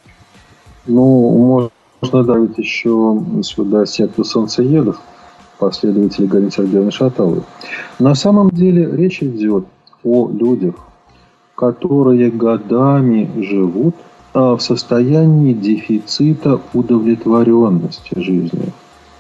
Ну, 0.86 1.72
можно 2.02 2.24
добавить 2.24 2.58
еще 2.58 3.20
сюда 3.42 3.86
секту 3.88 4.24
солнцеедов, 4.24 5.02
последователей 5.58 6.28
Галины 6.28 6.52
Сергеевны 6.52 6.92
Шаталовой. 6.92 7.42
На 7.98 8.14
самом 8.14 8.52
деле 8.52 8.90
речь 8.96 9.24
идет 9.24 9.66
о 10.04 10.30
людях, 10.30 10.76
которые 11.56 12.30
годами 12.32 13.30
живут 13.42 13.96
а 14.36 14.58
в 14.58 14.62
состоянии 14.62 15.54
дефицита 15.54 16.60
удовлетворенности 16.74 18.20
жизнью. 18.20 18.74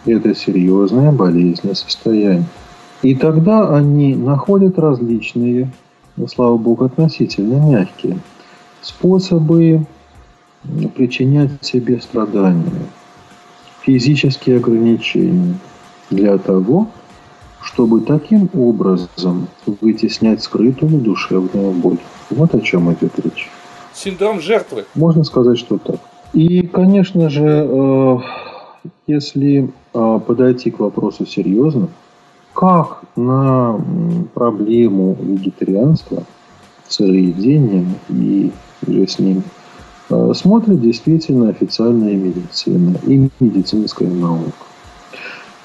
Это 0.05 0.35
серьезное 0.35 1.13
болезненное 1.13 1.73
состояние. 1.73 2.43
И 3.01 3.15
тогда 3.15 3.77
они 3.77 4.13
находят 4.13 4.77
различные, 4.77 5.71
слава 6.27 6.57
богу, 6.57 6.83
относительно 6.83 7.65
мягкие 7.65 8.19
способы 8.81 9.85
причинять 10.95 11.51
себе 11.61 12.01
страдания, 12.01 12.87
физические 13.83 14.57
ограничения 14.57 15.55
для 16.09 16.37
того, 16.37 16.89
чтобы 17.61 18.01
таким 18.01 18.49
образом 18.53 19.47
вытеснять 19.65 20.43
скрытую 20.43 20.99
душевную 20.99 21.71
боль. 21.71 21.97
Вот 22.29 22.53
о 22.55 22.61
чем 22.61 22.91
идет 22.93 23.19
речь 23.19 23.49
синдром 23.95 24.39
жертвы. 24.39 24.85
Можно 24.93 25.23
сказать, 25.23 25.57
что 25.57 25.77
так. 25.77 25.99
И, 26.33 26.61
конечно 26.67 27.29
же, 27.29 27.45
э, 27.45 28.17
если 29.07 29.71
э, 29.93 30.19
подойти 30.25 30.69
к 30.71 30.79
вопросу 30.79 31.25
серьезно, 31.25 31.87
как 32.53 33.01
на 33.15 33.79
проблему 34.33 35.17
вегетарианства, 35.19 36.23
сыроедения 36.87 37.85
и 38.09 38.51
с 38.87 39.17
ним 39.17 39.43
э, 40.09 40.33
смотрит 40.35 40.81
действительно 40.81 41.49
официальная 41.49 42.13
медицина 42.13 42.95
и 43.07 43.29
медицинская 43.39 44.09
наука. 44.09 44.51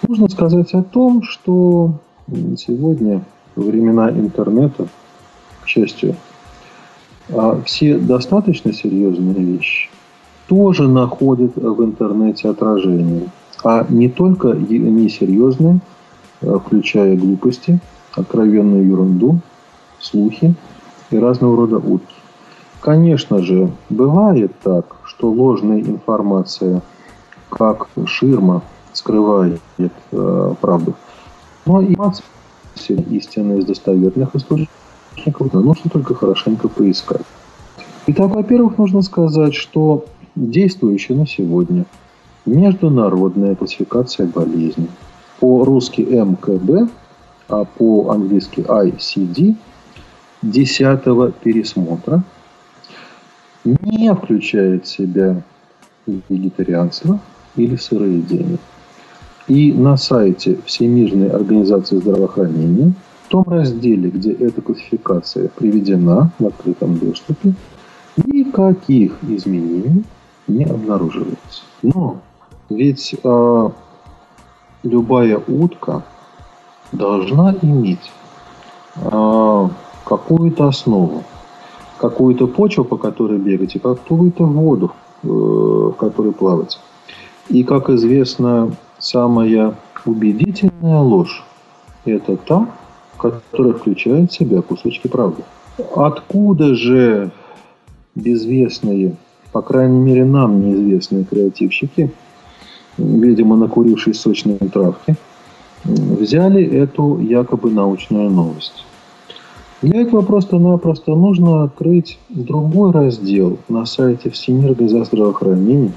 Нужно 0.06 0.28
сказать 0.28 0.72
о 0.74 0.82
том, 0.82 1.22
что 1.22 1.92
сегодня, 2.56 3.22
времена 3.56 4.10
интернета, 4.10 4.88
к 5.62 5.68
счастью, 5.68 6.16
а 7.28 7.60
все 7.64 7.98
достаточно 7.98 8.72
серьезные 8.72 9.34
вещи 9.34 9.90
тоже 10.48 10.88
находят 10.88 11.54
в 11.54 11.84
интернете 11.84 12.48
отражение. 12.48 13.28
А 13.62 13.86
не 13.88 14.08
только 14.08 14.48
несерьезные, 14.48 15.80
а 16.40 16.58
включая 16.58 17.16
глупости, 17.16 17.78
откровенную 18.14 18.86
ерунду, 18.86 19.38
слухи 20.00 20.54
и 21.10 21.18
разного 21.18 21.56
рода 21.56 21.76
утки. 21.76 22.14
Конечно 22.80 23.42
же, 23.42 23.70
бывает 23.90 24.52
так, 24.62 24.96
что 25.04 25.30
ложная 25.30 25.80
информация, 25.80 26.82
как 27.50 27.88
ширма, 28.06 28.62
скрывает 28.92 29.60
э, 29.78 30.54
правду. 30.60 30.94
Но 31.66 31.82
информация 31.82 32.24
истинная 33.10 33.58
из 33.58 33.64
достоверных 33.64 34.34
источников 34.34 35.52
нужно 35.52 35.90
только 35.90 36.14
хорошенько 36.14 36.68
поискать. 36.68 37.22
Итак, 38.06 38.30
во-первых, 38.34 38.78
нужно 38.78 39.02
сказать, 39.02 39.54
что 39.54 40.06
действующая 40.34 41.14
на 41.14 41.26
сегодня 41.26 41.84
международная 42.46 43.54
классификация 43.54 44.26
болезней 44.26 44.88
по-русски 45.38 46.00
МКБ, 46.02 46.90
а 47.48 47.64
по-английски 47.64 48.60
ICD 48.60 49.56
10 50.42 51.04
пересмотра 51.42 52.22
не 53.64 54.14
включает 54.14 54.86
в 54.86 54.88
себя 54.88 55.42
вегетарианство 56.06 57.20
или 57.56 57.76
сыроедение. 57.76 58.58
И 59.50 59.72
на 59.72 59.96
сайте 59.96 60.58
Всемирной 60.64 61.28
организации 61.28 61.96
здравоохранения, 61.96 62.92
в 63.24 63.28
том 63.30 63.42
разделе, 63.48 64.08
где 64.08 64.30
эта 64.30 64.62
классификация 64.62 65.48
приведена 65.48 66.30
в 66.38 66.46
открытом 66.46 66.96
доступе, 66.98 67.54
никаких 68.16 69.18
изменений 69.24 70.04
не 70.46 70.62
обнаруживается. 70.62 71.62
Но 71.82 72.18
ведь 72.68 73.16
э, 73.24 73.70
любая 74.84 75.42
утка 75.48 76.04
должна 76.92 77.52
иметь 77.60 78.12
э, 79.02 79.68
какую-то 80.04 80.68
основу, 80.68 81.24
какую-то 81.98 82.46
почву, 82.46 82.84
по 82.84 82.96
которой 82.96 83.38
бегать, 83.38 83.74
и 83.74 83.80
какую-то 83.80 84.44
воду, 84.44 84.92
э, 85.24 85.26
в 85.26 85.92
которой 85.94 86.30
плавать. 86.30 86.78
И, 87.48 87.64
как 87.64 87.90
известно, 87.90 88.76
самая 89.00 89.74
убедительная 90.06 91.00
ложь– 91.00 91.44
это 92.04 92.36
та, 92.36 92.68
которая 93.16 93.74
включает 93.74 94.30
в 94.30 94.34
себя 94.34 94.62
кусочки 94.62 95.08
правды. 95.08 95.42
Откуда 95.94 96.74
же 96.74 97.30
безвестные, 98.14 99.16
по 99.52 99.62
крайней 99.62 99.98
мере 99.98 100.24
нам 100.24 100.60
неизвестные 100.60 101.24
креативщики, 101.24 102.10
видимо 102.98 103.56
накурившись 103.56 104.20
сочные 104.20 104.58
травки, 104.58 105.16
взяли 105.84 106.64
эту 106.64 107.18
якобы 107.18 107.70
научную 107.70 108.30
новость? 108.30 108.84
Для 109.82 110.02
этого 110.02 110.20
просто-напросто 110.20 111.14
нужно 111.14 111.64
открыть 111.64 112.18
другой 112.28 112.92
раздел 112.92 113.56
на 113.68 113.86
сайте 113.86 114.28
Всемирной 114.28 114.88
здравоохранения, 114.88 115.92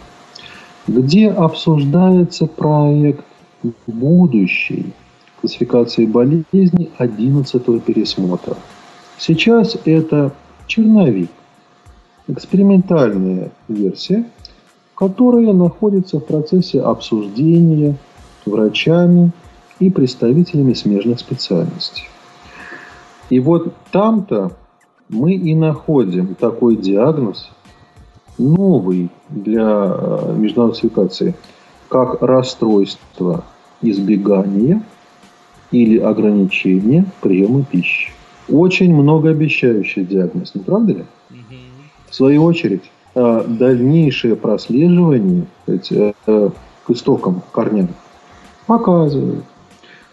где 0.87 1.29
обсуждается 1.29 2.45
проект 2.45 3.25
будущей 3.87 4.93
классификации 5.39 6.05
болезней 6.05 6.91
11 6.97 7.83
пересмотра. 7.83 8.57
Сейчас 9.17 9.77
это 9.85 10.33
черновик, 10.67 11.29
экспериментальная 12.27 13.51
версия, 13.67 14.25
которая 14.95 15.53
находится 15.53 16.19
в 16.19 16.25
процессе 16.25 16.81
обсуждения 16.81 17.95
врачами 18.45 19.31
и 19.79 19.89
представителями 19.89 20.73
смежных 20.73 21.19
специальностей. 21.19 22.03
И 23.29 23.39
вот 23.39 23.73
там-то 23.91 24.51
мы 25.09 25.33
и 25.33 25.55
находим 25.55 26.35
такой 26.35 26.75
диагноз, 26.75 27.49
новый 28.37 29.09
для 29.29 29.61
э, 29.61 30.35
международной 30.37 30.89
классификации, 30.89 31.35
как 31.89 32.21
расстройство 32.21 33.43
избегания 33.81 34.83
или 35.71 35.97
ограничения 35.97 37.05
приема 37.21 37.63
пищи. 37.63 38.11
Очень 38.49 38.93
многообещающий 38.93 40.03
диагноз, 40.03 40.55
не 40.55 40.61
правда 40.61 40.93
ли? 40.93 41.05
В 42.09 42.15
свою 42.15 42.43
очередь, 42.43 42.83
э, 43.15 43.43
дальнейшее 43.47 44.35
прослеживание 44.35 45.45
сказать, 45.63 45.91
э, 45.91 46.49
к 46.85 46.91
истокам, 46.91 47.41
корням 47.51 47.89
показывает, 48.67 49.43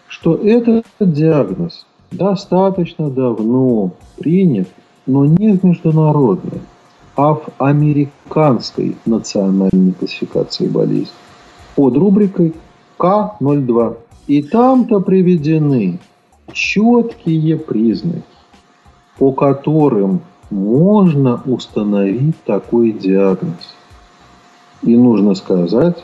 что 0.07 0.35
этот 0.35 0.85
диагноз 0.99 1.85
достаточно 2.11 3.09
давно 3.09 3.91
принят, 4.17 4.67
но 5.05 5.25
не 5.25 5.57
в 5.57 5.63
международной, 5.63 6.61
а 7.21 7.33
в 7.35 7.49
американской 7.59 8.95
национальной 9.05 9.91
классификации 9.91 10.67
болезней 10.67 11.07
под 11.75 11.95
рубрикой 11.95 12.53
К02. 12.97 13.97
И 14.27 14.41
там-то 14.43 14.99
приведены 15.01 15.99
четкие 16.51 17.57
признаки, 17.57 18.23
по 19.17 19.31
которым 19.31 20.21
можно 20.49 21.41
установить 21.45 22.41
такой 22.43 22.91
диагноз. 22.91 23.75
И 24.83 24.95
нужно 24.95 25.35
сказать, 25.35 26.03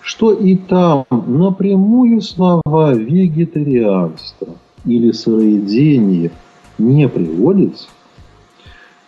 что 0.00 0.32
и 0.32 0.56
там 0.56 1.04
напрямую 1.10 2.20
слова 2.20 2.92
вегетарианство– 2.94 4.48
или 4.84 5.12
сыроедение 5.12 6.30
не 6.78 7.08
приводится, 7.08 7.88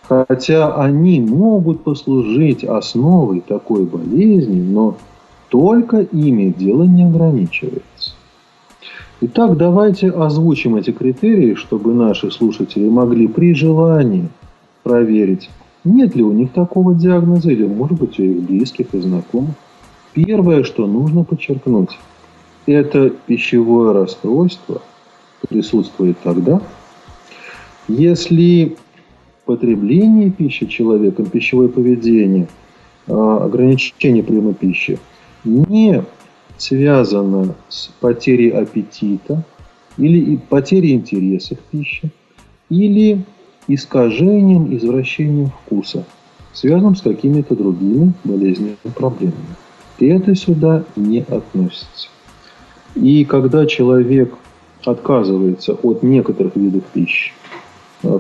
хотя 0.09 0.75
они 0.75 1.21
могут 1.21 1.83
послужить 1.83 2.65
основой 2.65 3.41
такой 3.41 3.85
болезни, 3.85 4.61
но 4.61 4.97
только 5.49 6.01
ими 6.01 6.55
дело 6.57 6.85
не 6.85 7.05
ограничивается. 7.05 8.13
Итак, 9.21 9.57
давайте 9.57 10.11
озвучим 10.11 10.77
эти 10.77 10.91
критерии, 10.91 11.55
чтобы 11.55 11.95
наши 11.95 12.31
слушатели 12.31 12.89
могли 12.89 13.29
при 13.29 13.55
желании 13.55 14.29
проверить, 14.83 15.51
нет 15.85 16.15
ли 16.15 16.23
у 16.23 16.33
них 16.33 16.53
такого 16.53 16.95
диагноза 16.95 17.51
или, 17.51 17.67
может 17.67 17.99
быть, 17.99 18.19
у 18.19 18.23
их 18.23 18.43
близких 18.43 18.95
и 18.95 19.01
знакомых. 19.01 19.55
Первое, 20.13 20.65
что 20.65 20.87
нужно 20.87 21.25
подчеркнуть, 21.25 21.99
это 22.67 23.11
пищевое 23.11 23.93
расстройство– 23.93 24.83
присутствует 25.49 26.19
тогда, 26.23 26.61
если 27.89 28.77
потребление 29.47 30.31
пищи 30.31 30.67
человеком, 30.67 31.27
пищевое 31.27 31.69
поведение, 31.69 32.49
а, 33.07 33.45
ограничение 33.45 34.23
приема 34.23 34.53
пищи 34.53 34.99
не 35.45 36.03
связано 36.59 37.55
с 37.69 37.89
потерей 38.01 38.51
аппетита 38.51 39.45
или 39.97 40.37
потерей 40.37 40.95
интереса 40.95 41.55
к 41.55 41.61
пище, 41.61 42.11
или 42.69 43.25
искажением, 43.69 44.75
извращением 44.77 45.51
вкуса, 45.51 46.05
связанным 46.53 46.97
с 46.97 47.03
какими-то 47.03 47.55
другими 47.55 48.13
болезненными 48.25 48.77
проблемами. 48.95 49.57
И 49.99 50.07
это 50.07 50.35
сюда 50.35 50.85
не 50.97 51.21
относится. 51.21 52.09
И 52.95 53.25
когда 53.25 53.67
человек 53.67 54.35
отказывается 54.85 55.75
от 55.75 56.03
некоторых 56.03 56.57
видов 56.57 56.85
пищи 56.93 57.33
э, 57.33 57.46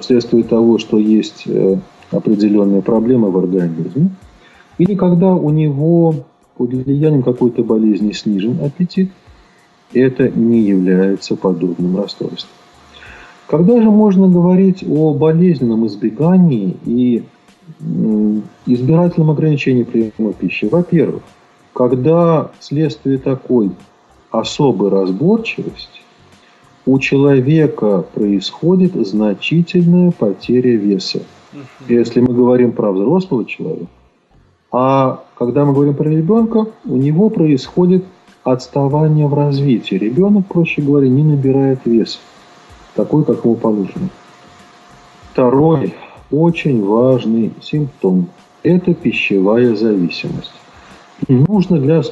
вследствие 0.00 0.44
того, 0.44 0.78
что 0.78 0.98
есть 0.98 1.44
э, 1.46 1.78
определенные 2.10 2.82
проблемы 2.82 3.30
в 3.30 3.38
организме, 3.38 4.10
или 4.78 4.94
когда 4.94 5.34
у 5.34 5.50
него 5.50 6.14
под 6.56 6.72
влиянием 6.72 7.22
какой-то 7.22 7.62
болезни 7.62 8.12
снижен 8.12 8.58
аппетит, 8.64 9.10
это 9.92 10.28
не 10.28 10.60
является 10.60 11.36
подобным 11.36 11.96
расстройством. 11.96 12.50
Когда 13.46 13.80
же 13.80 13.90
можно 13.90 14.28
говорить 14.28 14.84
о 14.88 15.14
болезненном 15.14 15.86
избегании 15.86 16.76
и 16.84 17.24
избирательном 18.66 19.30
ограничении 19.30 19.84
приема 19.84 20.32
пищи? 20.32 20.66
Во-первых, 20.66 21.22
когда 21.72 22.50
вследствие 22.58 23.18
такой 23.18 23.70
особой 24.30 24.90
разборчивости 24.90 25.95
у 26.86 27.00
человека 27.00 28.04
происходит 28.14 28.94
значительная 28.94 30.12
потеря 30.12 30.76
веса. 30.76 31.20
Если 31.88 32.20
мы 32.20 32.32
говорим 32.32 32.72
про 32.72 32.92
взрослого 32.92 33.44
человека, 33.44 33.90
а 34.70 35.24
когда 35.36 35.64
мы 35.64 35.72
говорим 35.72 35.94
про 35.94 36.08
ребенка, 36.08 36.66
у 36.84 36.96
него 36.96 37.28
происходит 37.28 38.04
отставание 38.44 39.26
в 39.26 39.34
развитии. 39.34 39.96
Ребенок, 39.96 40.46
проще 40.46 40.80
говоря, 40.80 41.08
не 41.08 41.24
набирает 41.24 41.80
вес, 41.84 42.20
такой, 42.94 43.24
как 43.24 43.44
ему 43.44 43.56
положено. 43.56 44.08
Второй 45.32 45.94
очень 46.30 46.84
важный 46.84 47.52
симптом– 47.60 48.28
это 48.62 48.94
пищевая 48.94 49.74
зависимость. 49.74 50.52
И 51.26 51.32
нужно 51.32 51.78
для 51.78 52.02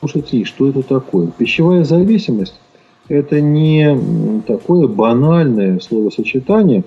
слушателей, 0.00 0.44
что 0.44 0.68
это 0.68 0.82
такое. 0.82 1.28
Пищевая 1.28 1.84
зависимость– 1.84 2.58
это 3.08 3.40
не 3.40 4.42
такое 4.46 4.88
банальное 4.88 5.78
словосочетание, 5.80 6.84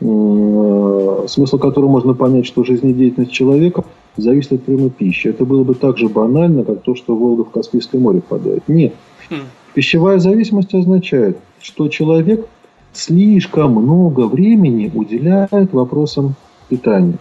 смысл 0.00 1.58
которого 1.58 1.88
можно 1.88 2.14
понять, 2.14 2.46
что 2.46 2.64
жизнедеятельность 2.64 3.32
человека 3.32 3.84
зависит 4.16 4.52
от 4.52 4.62
приема 4.64 4.90
пищи. 4.90 5.28
Это 5.28 5.44
было 5.44 5.64
бы 5.64 5.74
так 5.74 5.98
же 5.98 6.08
банально, 6.08 6.64
как 6.64 6.82
то, 6.82 6.94
что 6.94 7.16
Волга 7.16 7.44
в 7.44 7.50
Каспийское 7.50 8.00
море 8.00 8.20
впадает. 8.20 8.68
Нет. 8.68 8.94
Хм. 9.30 9.46
Пищевая 9.72 10.18
зависимость 10.18 10.74
означает, 10.74 11.38
что 11.60 11.88
человек 11.88 12.46
слишком 12.92 13.72
много 13.72 14.26
времени 14.26 14.90
уделяет 14.94 15.72
вопросам 15.72 16.34
питания. 16.68 17.18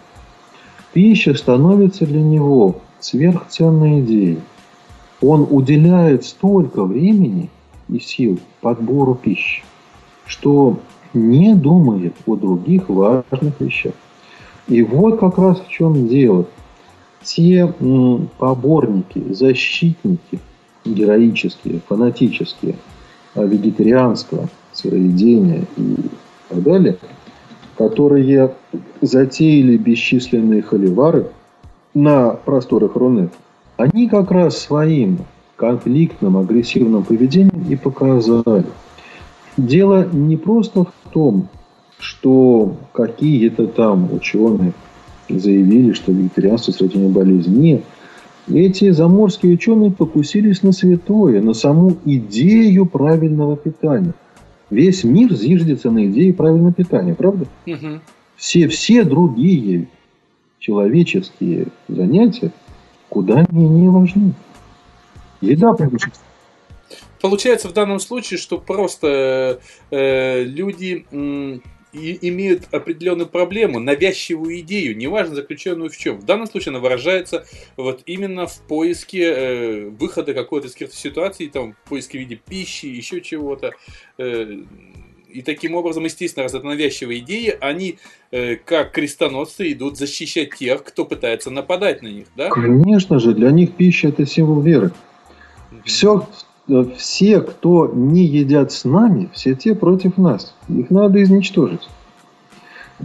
Пища 0.94 1.34
становится 1.34 2.06
для 2.06 2.22
него 2.22 2.76
сверхценной 3.00 4.02
идеей. 4.02 4.40
Он 5.22 5.48
уделяет 5.50 6.26
столько 6.26 6.84
времени 6.84 7.50
и 7.90 8.00
сил 8.00 8.40
подбору 8.62 9.16
пищи, 9.16 9.64
что 10.26 10.80
не 11.14 11.56
думает 11.56 12.14
о 12.26 12.36
других 12.36 12.90
важных 12.90 13.60
вещах. 13.60 13.94
И 14.68 14.82
вот 14.82 15.20
как 15.20 15.38
раз 15.38 15.60
в 15.60 15.70
чем 15.70 16.08
дело. 16.08 16.46
Те 17.22 17.74
поборники, 18.38 19.24
защитники 19.34 20.40
героические, 20.84 21.80
фанатические 21.88 22.76
вегетарианского 23.36 24.50
сыроедения 24.74 25.66
и 25.78 25.96
так 26.50 26.64
далее, 26.64 26.98
которые 27.78 28.54
затеяли 29.02 29.78
бесчисленные 29.78 30.62
холивары 30.62 31.28
на 31.94 32.32
просторах 32.32 32.96
Руны, 32.96 33.30
они 33.78 34.10
как 34.10 34.32
раз 34.32 34.58
своим 34.58 35.20
конфликтным, 35.56 36.38
агрессивным 36.38 37.04
поведением 37.04 37.66
и 37.70 37.76
показали. 37.76 38.66
Дело 39.58 40.08
не 40.12 40.38
просто 40.38 40.84
в 40.84 41.10
том, 41.12 41.48
что 42.00 42.76
какие-то 42.92 43.68
там 43.68 44.12
ученые 44.12 44.74
заявили, 45.30 45.94
что 45.94 46.12
вегетарианство– 46.12 46.72
средняя 46.74 47.10
болезнь. 47.10 47.56
Нет. 47.58 47.84
Эти 48.52 48.90
заморские 48.92 49.54
ученые 49.54 49.92
покусились 49.92 50.64
на 50.64 50.74
святое, 50.74 51.42
на 51.42 51.54
саму 51.54 51.96
идею 52.04 52.86
правильного 52.86 53.56
питания. 53.56 54.14
Весь 54.70 55.04
мир 55.04 55.34
зиждется 55.34 55.92
на 55.92 56.08
идее 56.08 56.34
правильного 56.34 56.74
питания, 56.74 57.14
правда? 57.14 57.46
Угу. 57.66 58.02
Все, 58.36 58.68
все 58.68 59.04
другие 59.04 59.88
человеческие 60.60 61.68
занятия 61.88 62.52
куда 63.08 63.46
менее 63.52 63.92
важны. 63.92 64.34
Еда 65.52 65.74
превыше 65.74 66.12
Получается 67.22 67.70
в 67.70 67.74
данном 67.74 68.02
случае, 68.02 68.38
что 68.38 68.58
просто 68.58 69.62
э, 69.92 70.44
люди 70.44 71.06
э, 71.10 71.60
имеют 71.94 72.68
определенную 72.74 73.28
проблему, 73.28 73.80
навязчивую 73.80 74.60
идею, 74.60 74.98
неважно 74.98 75.36
заключенную 75.36 75.90
в 75.90 75.98
чем. 75.98 76.20
В 76.20 76.26
данном 76.26 76.48
случае 76.48 76.72
она 76.72 76.80
выражается 76.80 77.46
вот 77.78 78.02
именно 78.08 78.48
в 78.48 78.60
поиске 78.68 79.24
э, 79.24 79.90
выхода 79.90 80.34
какой-то 80.34 80.68
из 80.68 80.94
ситуации, 80.94 81.48
там, 81.48 81.74
в 81.74 81.90
поиске 81.90 82.18
в 82.18 82.22
виде 82.22 82.36
пищи, 82.36 82.88
еще 82.88 83.22
чего-то. 83.22 83.72
Э, 84.18 84.58
и 85.30 85.42
таким 85.42 85.76
образом, 85.76 86.04
естественно, 86.04 86.44
раз 86.44 86.54
это 86.54 86.66
навязчивые 86.66 87.20
идеи, 87.20 87.58
они, 87.60 88.00
э, 88.32 88.56
как 88.58 88.92
крестоносцы, 88.92 89.72
идут 89.72 89.98
защищать 89.98 90.56
тех, 90.56 90.84
кто 90.84 91.06
пытается 91.06 91.50
нападать 91.52 92.02
на 92.02 92.08
них, 92.08 92.28
да? 92.36 92.50
Конечно 92.50 93.20
же, 93.20 93.34
для 93.34 93.52
них 93.52 93.74
пища– 93.74 94.08
это 94.10 94.26
символ 94.26 94.62
веры. 94.62 94.92
Все 95.84 96.26
Э, 96.68 96.86
все, 96.98 97.42
кто 97.42 97.92
не 97.94 98.24
едят 98.24 98.72
с 98.72 98.86
нами, 98.86 99.30
все 99.34 99.56
те 99.56 99.76
против 99.76 100.18
нас. 100.18 100.56
Их 100.70 100.90
надо 100.90 101.22
изничтожить. 101.22 101.88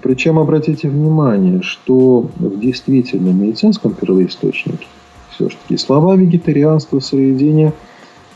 Причем 0.00 0.38
обратите 0.38 0.88
внимание, 0.88 1.62
что 1.62 2.30
в 2.36 2.60
действительном 2.60 3.42
медицинском 3.42 3.94
первоисточнике 3.94 4.86
все-таки 5.30 5.76
слова 5.76 6.14
вегетарианства, 6.14 7.00
сыроедения 7.00 7.72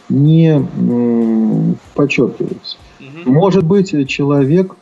не 0.09 0.67
подчеркиваются. 1.95 2.79
Угу. 2.99 3.33
Может 3.33 3.65
быть, 3.65 4.09
человек 4.09 4.75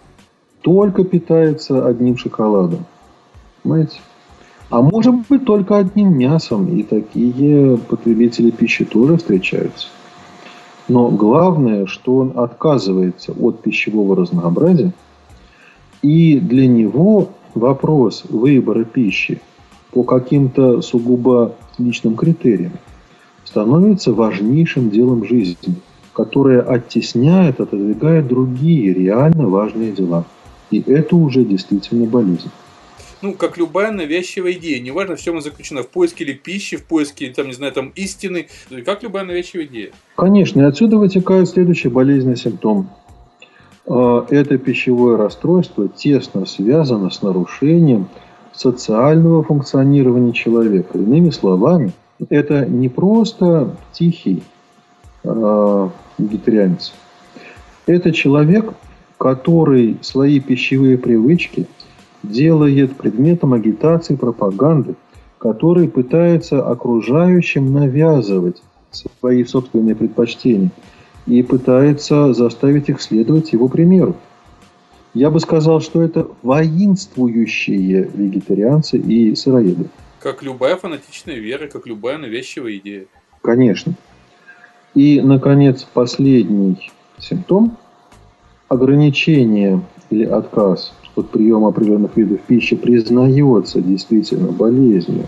только 0.63 1.05
питается 1.05 1.87
одним 1.87 2.17
шоколадом. 2.17 2.87
Понимаете? 3.63 4.01
А 4.71 4.83
может 4.83 5.29
быть 5.29 5.45
только 5.45 5.79
одним 5.79 6.17
мясом. 6.17 6.69
И 6.69 6.85
такие 6.85 7.77
потребители 7.77 8.51
пищи 8.51 8.85
тоже 8.85 9.17
встречаются. 9.17 9.89
Но 10.89 11.09
главное, 11.09 11.87
что 11.87 12.17
он 12.17 12.33
отказывается 12.37 13.33
от 13.33 13.61
пищевого 13.63 14.17
разнообразия, 14.17 14.93
и 16.03 16.39
для 16.39 16.67
него 16.67 17.31
вопрос 17.55 18.25
выбора 18.29 18.85
пищи 18.85 19.41
по 19.93 20.05
каким-то 20.05 20.81
сугубо 20.83 21.55
личным 21.79 22.17
критериям 22.17 22.73
становится 23.45 24.13
важнейшим 24.13 24.91
делом 24.91 25.25
жизни, 25.25 25.75
которое 26.13 26.61
оттесняет, 26.61 27.61
отодвигает 27.61 28.29
другие 28.29 28.95
реально 28.95 29.49
важные 29.49 29.93
дела. 29.93 30.25
И 30.71 30.81
это 30.81 31.17
уже 31.17 31.45
действительно 31.45 32.07
болезнь 32.07 32.51
ну, 33.23 33.35
как 33.35 33.59
любая 33.59 33.93
навязчивая 33.93 34.53
идея. 34.53 34.81
Неважно, 34.81 35.17
в 35.17 35.21
чем 35.21 35.35
она 35.35 35.43
заключена. 35.43 35.83
В 35.83 35.89
поиске 35.89 36.25
ли 36.25 36.35
пищи, 36.35 36.77
в 36.77 36.85
поиске, 36.85 37.33
там, 37.33 37.49
не 37.49 37.53
знаю, 37.53 37.73
там, 37.73 37.93
истины. 37.95 38.49
Как 38.85 39.03
любая 39.03 39.25
навязчивая 39.25 39.67
идея. 39.67 39.91
Конечно. 40.17 40.61
И 40.61 40.65
отсюда 40.65 40.97
вытекает 40.97 41.49
следующий 41.49 41.89
болезненный 41.89 42.37
симптом. 42.37 42.89
А, 43.87 44.27
это 44.31 44.57
пищевое 44.59 45.17
расстройство 45.17 45.89
тесно 45.89 46.47
связано 46.47 47.11
с 47.11 47.23
нарушением 47.23 48.09
социального 48.53 49.43
функционирования 49.43 50.33
человека. 50.33 50.99
Иными 50.99 51.31
словами, 51.31 51.93
это 52.31 52.67
не 52.67 52.89
просто 52.89 53.77
тихий 53.93 54.43
э, 55.25 55.89
вегетарианец. 56.19 56.93
Это 57.87 58.13
человек, 58.13 58.73
который 59.19 59.99
свои 60.01 60.41
пищевые 60.41 60.97
привычки– 60.97 61.67
делает 62.23 62.97
предметом 62.97 63.53
агитации 63.55 64.17
пропаганды, 64.17 64.95
который 65.39 65.89
пытается 65.89 66.67
окружающим 66.67 67.73
навязывать 67.73 68.63
свои 68.91 69.45
собственные 69.45 69.97
предпочтения 69.97 70.71
и 71.27 71.43
пытается 71.43 72.33
заставить 72.35 72.89
их 72.89 73.01
следовать 73.01 73.53
его 73.53 73.69
примеру. 73.69 74.17
Я 75.15 75.31
бы 75.31 75.41
сказал, 75.41 75.81
что 75.81 76.03
это 76.03 76.29
воинствующие 76.43 78.11
вегетарианцы 78.15 78.99
и 78.99 79.35
сыроеды. 79.35 79.87
Как 80.21 80.43
любая 80.43 80.77
фанатичная 80.77 81.37
вера, 81.37 81.67
как 81.67 81.87
любая 81.87 82.19
навязчивая 82.19 82.77
идея. 82.77 83.07
Конечно. 83.43 83.95
И, 84.95 85.21
наконец, 85.21 85.87
последний 85.93 86.91
симптом– 87.19 87.77
ограничение 88.71 89.83
или 90.11 90.25
отказ 90.25 90.95
от 91.21 91.31
приема 91.31 91.69
определенных 91.69 92.17
видов 92.17 92.41
пищи 92.41 92.77
признается 92.77 93.81
действительно 93.81 94.53
болезнью, 94.53 95.27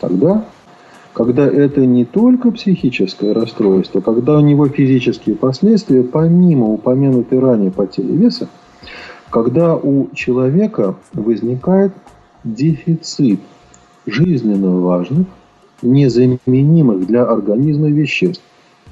тогда, 0.00 0.44
когда 1.12 1.46
это 1.46 1.86
не 1.86 2.04
только 2.04 2.50
психическое 2.50 3.32
расстройство, 3.32 4.00
когда 4.00 4.36
у 4.36 4.40
него 4.40 4.68
физические 4.68 5.36
последствия, 5.36 6.02
помимо 6.02 6.66
упомянутой 6.66 7.38
ранее 7.38 7.70
потери 7.70 8.12
веса, 8.12 8.48
когда 9.30 9.76
у 9.76 10.08
человека 10.14 10.96
возникает 11.12 11.92
дефицит 12.44 13.40
жизненно 14.06 14.80
важных, 14.80 15.26
незаменимых 15.82 17.06
для 17.06 17.24
организма 17.24 17.88
веществ, 17.88 18.42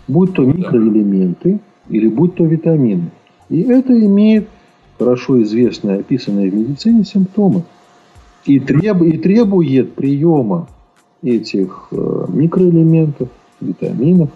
будь 0.08 0.34
то 0.34 0.42
микроэлементы 0.42 1.60
или 1.88 2.08
будь 2.08 2.34
то 2.34 2.44
витамины. 2.44 3.10
И 3.48 3.62
это 3.62 3.92
имеет 4.04 4.48
хорошо 4.98 5.42
известные, 5.42 6.00
описанные 6.00 6.50
в 6.50 6.54
медицине 6.54 7.04
симптомы. 7.04 7.64
И, 8.44 8.60
треб, 8.60 9.02
и 9.02 9.18
требует 9.18 9.94
приема 9.94 10.68
этих 11.22 11.88
э, 11.90 12.26
микроэлементов, 12.28 13.28
витаминов, 13.60 14.30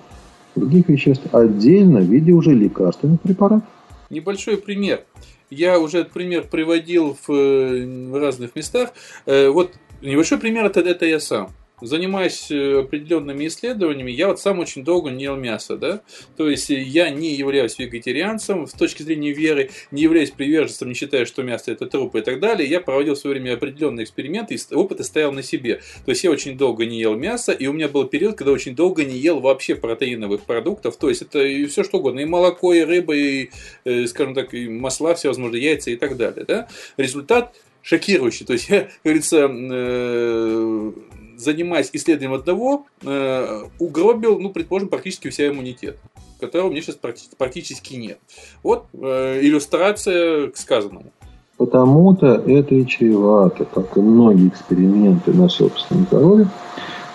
других 0.56 0.88
веществ 0.88 1.26
отдельно 1.32 2.00
в 2.00 2.04
виде 2.04 2.32
уже 2.32 2.54
лекарственных 2.54 3.20
препаратов. 3.20 3.68
Небольшой 4.10 4.56
пример. 4.56 5.04
Я 5.50 5.78
уже 5.78 5.98
этот 5.98 6.12
пример 6.12 6.44
приводил 6.50 7.16
в, 7.26 7.28
в 7.28 8.18
разных 8.18 8.56
местах. 8.56 8.92
Э, 9.26 9.48
вот 9.50 9.72
небольшой 10.00 10.38
пример 10.38 10.66
это, 10.66 10.80
это 10.80 11.06
я 11.06 11.20
сам. 11.20 11.50
Занимаясь 11.80 12.50
э, 12.50 12.80
определенными 12.80 13.46
исследованиями, 13.46 14.10
я 14.10 14.28
вот 14.28 14.40
сам 14.40 14.58
очень 14.58 14.84
долго 14.84 15.10
не 15.10 15.24
ел 15.24 15.36
мясо, 15.36 15.76
да, 15.76 16.02
то 16.36 16.48
есть 16.48 16.70
я 16.70 17.10
не 17.10 17.34
являюсь 17.34 17.78
вегетарианцем 17.78 18.66
с 18.66 18.72
точки 18.72 19.02
зрения 19.02 19.32
веры, 19.32 19.70
не 19.90 20.02
являюсь 20.02 20.30
приверженцем, 20.30 20.88
не 20.88 20.94
считая, 20.94 21.24
что 21.24 21.42
мясо 21.42 21.70
это 21.70 21.86
труп 21.86 22.16
и 22.16 22.20
так 22.20 22.40
далее, 22.40 22.68
я 22.68 22.80
проводил 22.80 23.14
в 23.14 23.18
свое 23.18 23.38
время 23.38 23.54
определенные 23.54 24.04
эксперименты 24.04 24.54
и 24.54 24.74
опыты 24.74 25.04
стоял 25.04 25.32
на 25.32 25.42
себе, 25.42 25.80
то 26.04 26.10
есть 26.10 26.24
я 26.24 26.30
очень 26.30 26.56
долго 26.56 26.86
не 26.86 26.98
ел 26.98 27.14
мясо, 27.14 27.52
и 27.52 27.66
у 27.66 27.72
меня 27.72 27.88
был 27.88 28.04
период, 28.04 28.36
когда 28.36 28.52
очень 28.52 28.74
долго 28.74 29.04
не 29.04 29.16
ел 29.16 29.40
вообще 29.40 29.74
протеиновых 29.74 30.42
продуктов, 30.42 30.96
то 30.96 31.08
есть 31.08 31.22
это 31.22 31.42
и 31.42 31.66
все 31.66 31.84
что 31.84 31.98
угодно, 31.98 32.20
и 32.20 32.24
молоко, 32.24 32.72
и 32.74 32.80
рыба, 32.80 33.14
и, 33.14 33.50
э, 33.84 34.06
скажем 34.06 34.34
так, 34.34 34.54
и 34.54 34.68
масла 34.68 35.14
всевозможные, 35.14 35.62
яйца 35.62 35.90
и 35.90 35.96
так 35.96 36.16
далее, 36.16 36.44
да, 36.46 36.68
результат 36.96 37.54
шокирующий. 37.82 38.44
То 38.44 38.52
есть 38.52 38.68
я, 38.68 38.82
как 38.82 38.90
говорится, 39.04 39.48
э, 39.50 40.92
занимаясь 41.38 41.90
исследованием 41.92 42.34
одного, 42.34 42.86
э, 43.02 43.62
угробил, 43.78 44.38
ну, 44.38 44.50
предположим, 44.50 44.88
практически 44.88 45.28
вся 45.28 45.48
иммунитет, 45.48 45.96
которого 46.40 46.66
у 46.66 46.70
меня 46.70 46.82
сейчас 46.82 46.98
практически 47.38 47.94
нет. 47.94 48.18
Вот 48.62 48.86
э, 48.92 49.40
иллюстрация 49.42 50.48
к 50.48 50.56
сказанному. 50.56 51.12
Потому-то 51.56 52.26
это 52.46 52.74
и 52.74 52.86
чревато, 52.86 53.64
как 53.64 53.96
и 53.96 54.00
многие 54.00 54.48
эксперименты 54.48 55.32
на 55.32 55.48
собственном 55.48 56.04
здоровье, 56.04 56.48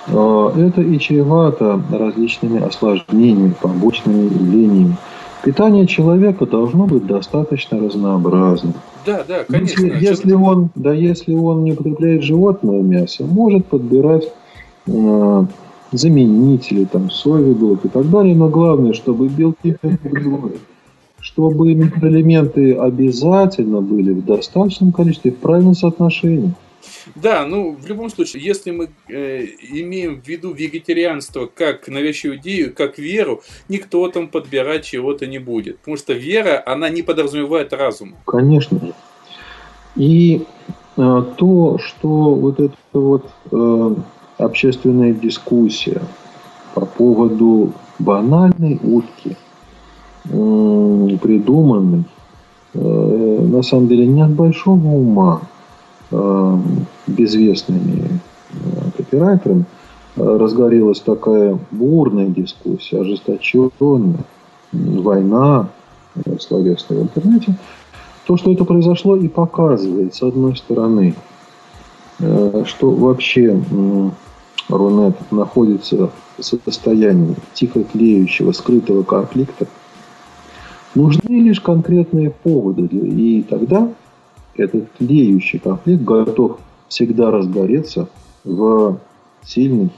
это 0.06 0.82
и 0.82 1.00
чревато 1.00 1.82
различными 1.90 2.62
осложнениями, 2.62 3.54
побочными 3.62 4.26
явлениями. 4.26 4.98
Питание 5.44 5.86
человека 5.88 6.46
должно 6.46 6.86
быть 6.86 7.06
достаточно 7.06 7.78
разнообразным. 7.78 8.76
Да, 9.06 9.26
да, 9.28 9.44
конечно. 9.44 9.84
Если, 9.84 10.06
если 10.06 10.34
он, 10.34 10.70
да, 10.76 10.94
если 10.94 11.36
он 11.36 11.66
не 11.66 11.74
употребляет 11.74 12.24
животное 12.24 12.82
мясо, 12.82 13.26
может 13.26 13.66
подбирать 13.66 14.32
э, 14.88 15.46
заменители, 15.92 16.86
там, 16.86 17.12
соевый 17.12 17.56
белок 17.56 17.84
и 17.84 17.90
так 17.90 18.10
далее, 18.10 18.36
но 18.36 18.48
главное, 18.48 18.94
чтобы 18.94 19.28
белки 19.28 19.76
чтобы 21.20 21.74
микроэлементы 21.74 22.74
обязательно 22.74 23.80
были 23.80 24.12
в 24.12 24.26
достаточном 24.26 24.92
количестве 24.92 25.32
в 25.32 25.38
правильном 25.38 25.74
соотношении. 25.74 26.54
Да, 27.16 27.46
ну, 27.46 27.76
в 27.76 27.88
любом 27.88 28.10
случае, 28.10 28.44
если 28.44 28.72
мы 28.72 28.90
э, 29.10 29.46
имеем 29.72 30.22
в 30.22 30.28
виду 30.28 30.54
вегетарианство 30.54 31.46
как 31.46 31.88
навязчивую 31.88 32.38
идею, 32.40 32.74
как 32.74 32.98
веру, 32.98 33.42
никто 33.70 34.08
там 34.08 34.28
подбирать 34.28 34.86
чего-то 34.86 35.28
не 35.28 35.40
будет. 35.40 35.80
Потому 35.80 35.98
что 35.98 36.14
вера, 36.14 36.64
она 36.66 36.90
не 36.90 37.02
подразумевает 37.02 37.74
разум. 37.74 38.16
Конечно. 38.26 38.80
И 39.96 40.44
э, 40.98 41.24
то, 41.38 41.78
что 41.80 42.08
вот 42.36 42.60
эта 42.60 42.76
вот 42.94 43.30
э, 43.52 43.96
общественная 44.38 45.14
дискуссия 45.14 46.02
по 46.74 46.86
поводу 46.86 47.74
банальной 48.00 48.80
утки, 48.82 49.38
э, 50.26 51.18
придуманной, 51.22 52.06
э, 52.74 52.80
на 52.80 53.62
самом 53.62 53.88
деле 53.88 54.08
не 54.08 54.22
от 54.22 54.32
большого 54.32 54.88
ума, 54.88 55.42
безвестными 57.08 58.20
э, 58.52 58.56
копирайтерами, 58.98 59.66
э, 60.16 60.38
разгорелась 60.38 61.00
такая 61.00 61.58
бурная 61.72 62.28
дискуссия, 62.28 63.02
ожесточенная, 63.02 64.18
война 64.72 65.70
словесная 66.40 67.00
в 67.00 67.04
интернете. 67.04 67.56
То, 68.26 68.38
что 68.38 68.52
это 68.54 68.64
произошло, 68.66 69.16
и 69.18 69.28
показывает, 69.28 70.16
с 70.16 70.24
одной 70.24 70.56
стороны, 70.56 71.16
что 72.20 72.92
вообще 72.92 73.60
Рунет 74.70 75.16
находится 75.32 76.10
в 76.38 76.44
состоянии 76.44 77.36
тихо 77.54 77.84
тлеющего, 77.84 78.52
скрытого 78.54 79.04
конфликта. 79.04 79.68
Нужны 80.96 81.40
лишь 81.40 81.60
конкретные 81.60 82.30
поводы, 82.30 82.84
и 82.86 83.44
тогда 83.44 83.90
этот 84.56 84.92
тлеющий 84.94 85.60
конфликт 85.60 86.04
готов 86.04 86.60
всегда 86.88 87.32
разгореться 87.32 88.08
в 88.44 89.00
сильный 89.44 89.90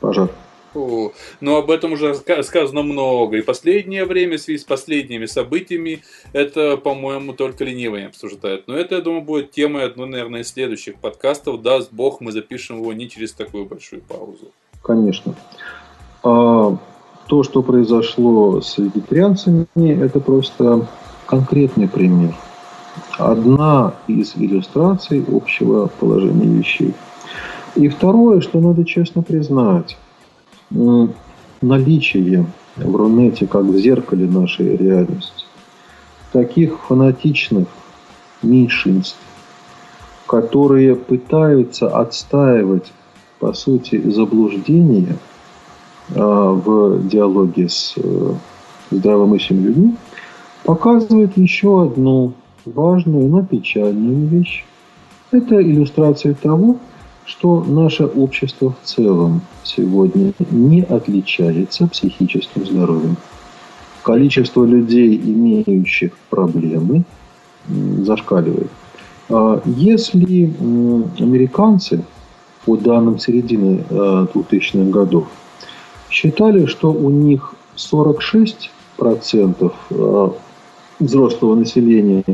пожар. 0.00 0.30
О, 0.72 1.10
но 1.40 1.56
об 1.56 1.70
этом 1.70 1.92
уже 1.92 2.14
сказано 2.14 2.82
много. 2.82 3.38
И 3.38 3.42
последнее 3.42 4.04
время, 4.04 4.38
в 4.38 4.40
связи 4.40 4.58
с 4.58 4.64
последними 4.64 5.26
событиями, 5.26 6.02
это, 6.32 6.76
по-моему, 6.76 7.32
только 7.32 7.64
ленивые 7.64 8.06
обсуждают. 8.06 8.68
Но 8.68 8.76
это, 8.76 8.96
я 8.96 9.00
думаю, 9.00 9.22
будет 9.22 9.50
темой 9.50 9.84
одной, 9.84 10.08
наверное, 10.08 10.42
из 10.42 10.48
следующих 10.48 10.96
подкастов. 10.96 11.62
Даст 11.62 11.92
Бог, 11.92 12.20
мы 12.20 12.30
запишем 12.30 12.78
его 12.78 12.92
не 12.92 13.08
через 13.08 13.32
такую 13.32 13.64
большую 13.66 14.02
паузу. 14.02 14.52
Конечно. 14.82 15.34
А 16.22 16.76
то, 17.26 17.42
что 17.42 17.62
произошло 17.62 18.60
с 18.60 18.78
вегетарианцами, 18.78 19.66
это 19.76 20.20
просто 20.20 20.88
конкретный 21.26 21.88
пример– 21.88 22.34
одна 23.20 23.94
из 24.08 24.34
иллюстраций 24.36 25.24
общего 25.30 25.86
положения 26.00 26.46
вещей. 26.46 26.94
И 27.76 27.88
второе, 27.88 28.40
что 28.40 28.60
надо 28.60 28.84
честно 28.84 29.22
признать, 29.22 29.96
наличие 31.60 32.46
в 32.76 32.96
Рунете, 32.96 33.46
как 33.46 33.64
в 33.64 33.76
зеркале 33.78 34.26
нашей 34.26 34.76
реальности, 34.76 35.44
таких 36.32 36.78
фанатичных 36.80 37.68
меньшинств, 38.42 39.18
которые 40.26 40.96
пытаются 40.96 41.88
отстаивать, 41.88 42.92
по 43.38 43.52
сути, 43.52 44.00
заблуждение 44.10 45.16
а, 46.14 46.52
в 46.52 47.06
диалоге 47.08 47.68
с 47.68 47.94
э, 47.96 48.32
здравомыслящими 48.90 49.66
людьми, 49.66 49.96
показывает 50.64 51.36
еще 51.36 51.82
одну 51.82 52.34
важную, 52.64 53.28
но 53.28 53.42
печальную 53.42 54.26
вещь. 54.26 54.64
Это 55.30 55.62
иллюстрация 55.62 56.34
того, 56.34 56.78
что 57.24 57.62
наше 57.62 58.06
общество 58.06 58.74
в 58.82 58.86
целом 58.86 59.42
сегодня 59.62 60.32
не 60.50 60.82
отличается 60.82 61.86
психическим 61.86 62.66
здоровьем. 62.66 63.16
Количество 64.02 64.64
людей, 64.64 65.16
имеющих 65.16 66.16
проблемы, 66.30 67.04
зашкаливает. 67.68 68.70
А 69.28 69.62
если 69.64 70.52
американцы, 71.20 72.04
по 72.64 72.76
данным 72.76 73.18
середины 73.18 73.84
2000-х 73.88 74.78
э, 74.78 74.90
годов, 74.90 75.28
считали, 76.10 76.66
что 76.66 76.92
у 76.92 77.10
них 77.10 77.54
46% 77.76 78.68
э, 79.90 80.30
взрослого 81.00 81.56
населения 81.56 82.24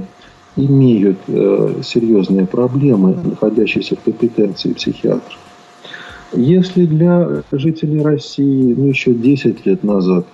имеют 0.57 1.19
э, 1.29 1.81
серьезные 1.83 2.47
проблемы, 2.47 3.15
находящиеся 3.23 3.97
в 3.97 4.03
компетенции 4.03 4.73
психиатров. 4.73 5.39
Если 6.33 6.87
для 6.87 7.43
жителей 7.53 8.03
России 8.03 8.75
ну, 8.77 8.87
еще 8.87 9.15
10 9.15 9.65
лет 9.67 9.85
назад 9.85 10.27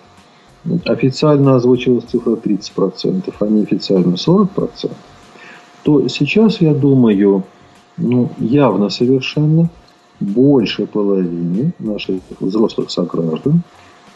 официально 0.84 1.56
озвучивалась 1.56 2.04
цифра 2.04 2.32
30%, 2.32 3.34
а 3.38 3.46
неофициально 3.46 4.14
40%, 4.14 4.90
то 5.82 6.08
сейчас, 6.08 6.60
я 6.60 6.72
думаю, 6.72 7.44
ну, 7.96 8.30
явно 8.38 8.88
совершенно 8.88 9.68
больше 10.20 10.86
половины 10.86 11.72
наших 11.78 12.20
взрослых 12.40 12.90
сограждан 12.90 13.62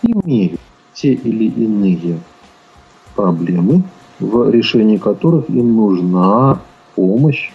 имеют 0.02 0.60
те 0.94 1.12
или 1.12 1.46
иные 1.46 2.20
проблемы, 3.16 3.82
в 4.20 4.50
решении 4.50 4.96
которых 4.96 5.48
им 5.50 5.76
нужна 5.76 6.60
помощь 6.94 7.50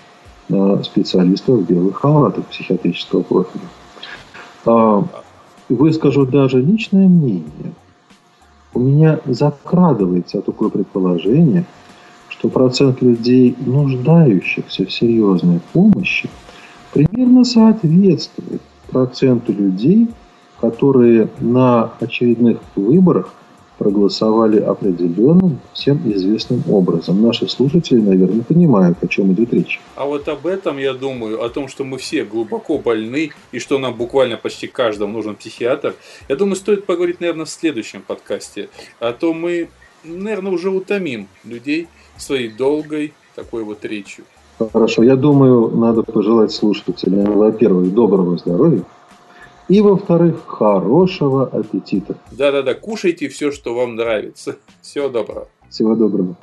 э, 0.50 0.82
специалистов 0.84 1.60
в 1.60 1.66
белых 1.66 1.98
халатах 1.98 2.46
психиатрического 2.46 3.24
профиля. 3.24 3.64
А, 4.66 5.04
выскажу 5.70 6.26
даже 6.26 6.62
личное 6.62 7.08
мнение. 7.08 7.74
У 8.74 8.80
меня 8.80 9.20
закрадывается 9.26 10.42
такое 10.42 10.70
предположение, 10.70 11.66
что 12.30 12.50
процент 12.50 13.02
людей, 13.02 13.56
нуждающихся 13.60 14.86
в 14.86 14.92
серьезной 14.92 15.60
помощи, 15.74 16.30
примерно 16.94 17.44
соответствует 17.44 18.62
проценту 18.90 19.52
людей, 19.52 20.10
которые 20.60 21.30
на 21.40 21.92
очередных 22.00 22.60
выборах 22.76 23.34
проголосовали 23.82 24.60
определенным, 24.60 25.60
всем 25.74 26.00
известным 26.14 26.62
образом. 26.70 27.20
Наши 27.20 27.48
слушатели, 27.48 28.00
наверное, 28.00 28.44
понимают, 28.44 29.00
о 29.02 29.08
чем 29.08 29.34
идет 29.34 29.52
речь. 29.56 29.82
А 29.96 30.06
вот 30.06 30.28
об 30.28 30.46
этом 30.46 30.78
я 30.78 30.94
думаю, 30.94 31.44
о 31.44 31.50
том, 31.50 31.68
что 31.68 31.84
мы 31.84 31.98
все 31.98 32.24
глубоко 32.24 32.78
больны 32.78 33.32
и 33.52 33.58
что 33.58 33.80
нам 33.80 33.96
буквально 33.96 34.38
почти 34.38 34.68
каждому 34.68 35.14
нужен 35.14 35.36
психиатр, 35.36 35.96
я 36.30 36.36
думаю, 36.36 36.58
стоит 36.58 36.86
поговорить, 36.86 37.22
наверное, 37.22 37.46
в 37.46 37.50
следующем 37.50 38.04
подкасте. 38.06 38.70
А 39.00 39.14
то 39.14 39.34
мы, 39.34 39.70
наверное, 40.04 40.52
уже 40.52 40.70
утомим 40.70 41.28
людей 41.44 41.88
своей 42.18 42.50
долгой 42.50 43.14
такой 43.36 43.64
вот 43.64 43.84
речью. 43.84 44.26
Хорошо. 44.74 45.02
Я 45.02 45.16
думаю, 45.16 45.76
надо 45.76 46.04
пожелать 46.04 46.52
слушателям, 46.52 47.34
во-первых, 47.34 47.92
доброго 47.96 48.38
здоровья, 48.38 48.84
и, 49.72 49.80
во-вторых, 49.80 50.44
хорошего 50.48 51.48
аппетита. 51.48 52.18
Да-да-да, 52.32 52.74
кушайте 52.74 53.30
все, 53.30 53.54
что 53.54 53.74
вам 53.74 53.96
нравится. 53.96 54.58
Всего 54.82 55.08
доброго. 55.08 55.48
Всего 55.70 55.96
доброго. 55.96 56.36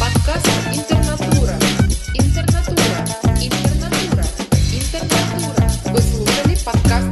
Подкаст 0.00 0.48
«Интернатура». 0.74 1.54
Интернатура. 2.14 2.98
Интернатура. 3.40 4.24
Интернатура. 4.74 5.70
Вы 5.92 6.00
слушали 6.00 6.56
подкаст 6.64 7.05